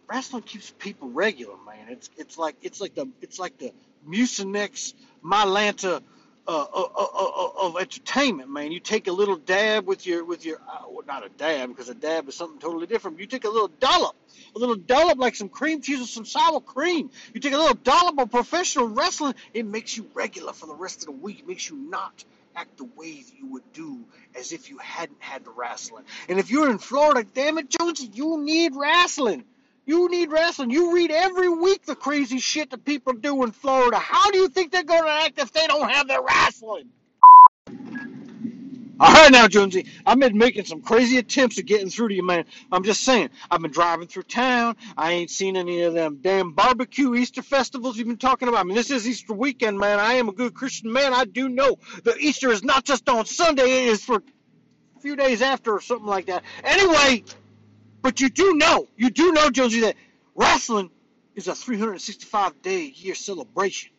wrestling 0.07 0.43
keeps 0.43 0.71
people 0.77 1.09
regular, 1.09 1.55
man. 1.65 1.87
It's 1.89 2.09
it's 2.17 2.37
like 2.37 2.55
it's 2.61 2.79
like 2.79 2.93
the 2.93 3.07
it's 3.21 3.39
like 3.39 3.57
the 3.57 3.71
Mucinex 4.07 4.93
Mylanta 5.23 6.03
uh, 6.45 6.65
uh, 6.73 6.87
uh, 6.95 7.49
of 7.61 7.77
entertainment, 7.77 8.49
man. 8.49 8.73
You 8.73 8.81
take 8.81 9.07
a 9.07 9.13
little 9.13 9.37
dab 9.37 9.87
with 9.87 10.05
your 10.05 10.25
with 10.25 10.45
your 10.45 10.59
well, 10.89 11.03
not 11.07 11.25
a 11.25 11.29
dab 11.29 11.69
because 11.69 11.87
a 11.87 11.95
dab 11.95 12.27
is 12.27 12.35
something 12.35 12.59
totally 12.59 12.85
different. 12.85 13.19
You 13.19 13.25
take 13.25 13.45
a 13.45 13.49
little 13.49 13.69
dollop, 13.79 14.15
a 14.53 14.59
little 14.59 14.75
dollop 14.75 15.17
like 15.17 15.35
some 15.35 15.47
cream 15.47 15.81
cheese 15.81 16.01
or 16.01 16.05
some 16.05 16.25
sour 16.25 16.59
cream. 16.59 17.09
You 17.33 17.39
take 17.39 17.53
a 17.53 17.57
little 17.57 17.75
dollop 17.75 18.19
of 18.19 18.29
professional 18.29 18.89
wrestling, 18.89 19.35
it 19.53 19.65
makes 19.65 19.95
you 19.95 20.09
regular 20.13 20.51
for 20.51 20.65
the 20.65 20.75
rest 20.75 20.99
of 20.99 21.05
the 21.05 21.11
week. 21.13 21.39
It 21.39 21.47
makes 21.47 21.69
you 21.69 21.77
not 21.77 22.25
act 22.55 22.77
the 22.77 22.85
way 22.95 23.23
you 23.37 23.47
would 23.51 23.73
do 23.73 24.05
as 24.37 24.51
if 24.51 24.69
you 24.69 24.77
hadn't 24.77 25.21
had 25.21 25.45
the 25.45 25.51
wrestling. 25.51 26.05
And 26.29 26.39
if 26.39 26.49
you're 26.49 26.69
in 26.69 26.77
Florida, 26.77 27.25
damn 27.33 27.57
it, 27.57 27.69
Jones, 27.69 28.07
you 28.13 28.43
need 28.43 28.75
wrestling. 28.75 29.43
You 29.85 30.09
need 30.09 30.31
wrestling. 30.31 30.69
You 30.69 30.93
read 30.93 31.11
every 31.11 31.49
week 31.49 31.85
the 31.85 31.95
crazy 31.95 32.39
shit 32.39 32.69
that 32.69 32.85
people 32.85 33.13
do 33.13 33.43
in 33.43 33.51
Florida. 33.51 33.97
How 33.97 34.31
do 34.31 34.37
you 34.37 34.47
think 34.47 34.71
they're 34.71 34.83
going 34.83 35.03
to 35.03 35.09
act 35.09 35.39
if 35.39 35.51
they 35.51 35.67
don't 35.67 35.89
have 35.89 36.07
their 36.07 36.21
wrestling? 36.21 36.89
All 39.03 39.11
right, 39.11 39.29
now, 39.29 39.49
Jonesy, 39.49 39.85
I've 40.05 40.17
been 40.17 40.37
making 40.37 40.63
some 40.63 40.81
crazy 40.81 41.17
attempts 41.17 41.59
at 41.59 41.65
getting 41.65 41.89
through 41.89 42.07
to 42.07 42.15
you, 42.15 42.25
man. 42.25 42.45
I'm 42.71 42.85
just 42.85 43.01
saying, 43.01 43.31
I've 43.51 43.61
been 43.61 43.69
driving 43.69 44.07
through 44.07 44.23
town. 44.23 44.77
I 44.95 45.11
ain't 45.11 45.29
seen 45.29 45.57
any 45.57 45.81
of 45.81 45.93
them 45.93 46.19
damn 46.21 46.53
barbecue 46.53 47.13
Easter 47.13 47.41
festivals 47.41 47.97
you've 47.97 48.07
been 48.07 48.15
talking 48.15 48.47
about. 48.47 48.61
I 48.61 48.63
mean, 48.63 48.77
this 48.77 48.91
is 48.91 49.05
Easter 49.05 49.33
weekend, 49.33 49.77
man. 49.77 49.99
I 49.99 50.13
am 50.13 50.29
a 50.29 50.31
good 50.31 50.53
Christian 50.53 50.93
man. 50.93 51.13
I 51.13 51.25
do 51.25 51.49
know 51.49 51.79
that 52.05 52.17
Easter 52.17 52.49
is 52.49 52.63
not 52.63 52.85
just 52.85 53.09
on 53.09 53.25
Sunday, 53.25 53.63
it 53.63 53.89
is 53.89 54.05
for 54.05 54.23
a 54.95 54.99
few 55.01 55.17
days 55.17 55.41
after 55.41 55.73
or 55.73 55.81
something 55.81 56.07
like 56.07 56.27
that. 56.27 56.43
Anyway, 56.63 57.25
but 58.01 58.21
you 58.21 58.29
do 58.29 58.55
know, 58.55 58.87
you 58.95 59.09
do 59.09 59.33
know, 59.33 59.49
Jonesy, 59.49 59.81
that 59.81 59.97
wrestling 60.33 60.89
is 61.35 61.49
a 61.49 61.55
365 61.55 62.61
day 62.61 62.85
year 62.85 63.15
celebration. 63.15 63.91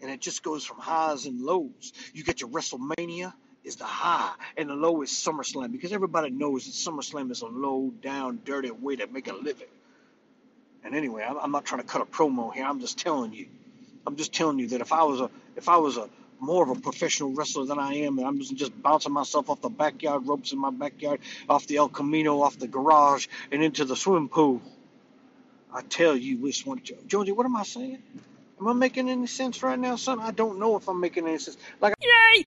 And 0.00 0.12
it 0.12 0.20
just 0.20 0.44
goes 0.44 0.64
from 0.64 0.78
highs 0.78 1.26
and 1.26 1.40
lows. 1.40 1.92
You 2.14 2.22
get 2.22 2.40
your 2.40 2.50
WrestleMania 2.50 3.32
is 3.68 3.76
the 3.76 3.84
high, 3.84 4.32
and 4.56 4.70
the 4.70 4.74
low 4.74 5.02
is 5.02 5.10
SummerSlam 5.10 5.72
because 5.72 5.92
everybody 5.92 6.30
knows 6.30 6.66
that 6.66 6.72
SummerSlam 6.72 7.30
is 7.30 7.42
a 7.42 7.46
low 7.46 7.92
down, 8.02 8.40
dirty 8.44 8.72
way 8.72 8.96
to 8.96 9.06
make 9.06 9.28
a 9.28 9.34
living. 9.34 9.68
And 10.84 10.94
anyway, 10.94 11.24
I'm 11.28 11.52
not 11.52 11.64
trying 11.66 11.82
to 11.82 11.86
cut 11.86 12.02
a 12.02 12.06
promo 12.06 12.52
here. 12.52 12.64
I'm 12.64 12.80
just 12.80 12.98
telling 12.98 13.32
you. 13.32 13.46
I'm 14.06 14.16
just 14.16 14.32
telling 14.32 14.58
you 14.58 14.68
that 14.68 14.80
if 14.80 14.92
I 14.92 15.04
was 15.04 15.20
a 15.20 15.30
if 15.56 15.68
I 15.68 15.76
was 15.76 15.98
a 15.98 16.08
more 16.40 16.62
of 16.62 16.70
a 16.70 16.80
professional 16.80 17.32
wrestler 17.34 17.66
than 17.66 17.78
I 17.78 17.94
am, 18.06 18.18
and 18.18 18.26
I'm 18.26 18.38
just 18.38 18.56
just 18.56 18.82
bouncing 18.82 19.12
myself 19.12 19.50
off 19.50 19.60
the 19.60 19.68
backyard 19.68 20.26
ropes 20.26 20.52
in 20.52 20.58
my 20.58 20.70
backyard, 20.70 21.20
off 21.48 21.66
the 21.66 21.76
El 21.76 21.88
Camino, 21.88 22.40
off 22.42 22.58
the 22.58 22.68
garage, 22.68 23.26
and 23.52 23.62
into 23.62 23.84
the 23.84 23.96
swimming 23.96 24.28
pool. 24.30 24.62
I 25.72 25.82
tell 25.82 26.16
you, 26.16 26.38
which 26.38 26.64
one, 26.66 26.80
Jonesy? 27.06 27.32
What 27.32 27.46
am 27.46 27.56
I 27.56 27.64
saying? 27.64 28.02
Am 28.60 28.68
I 28.68 28.72
making 28.72 29.10
any 29.10 29.26
sense 29.26 29.62
right 29.62 29.78
now, 29.78 29.96
son? 29.96 30.20
I 30.20 30.32
don't 30.32 30.58
know 30.58 30.76
if 30.76 30.88
I'm 30.88 31.00
making 31.00 31.28
any 31.28 31.38
sense. 31.38 31.58
Like, 31.80 31.94
yay! 32.02 32.44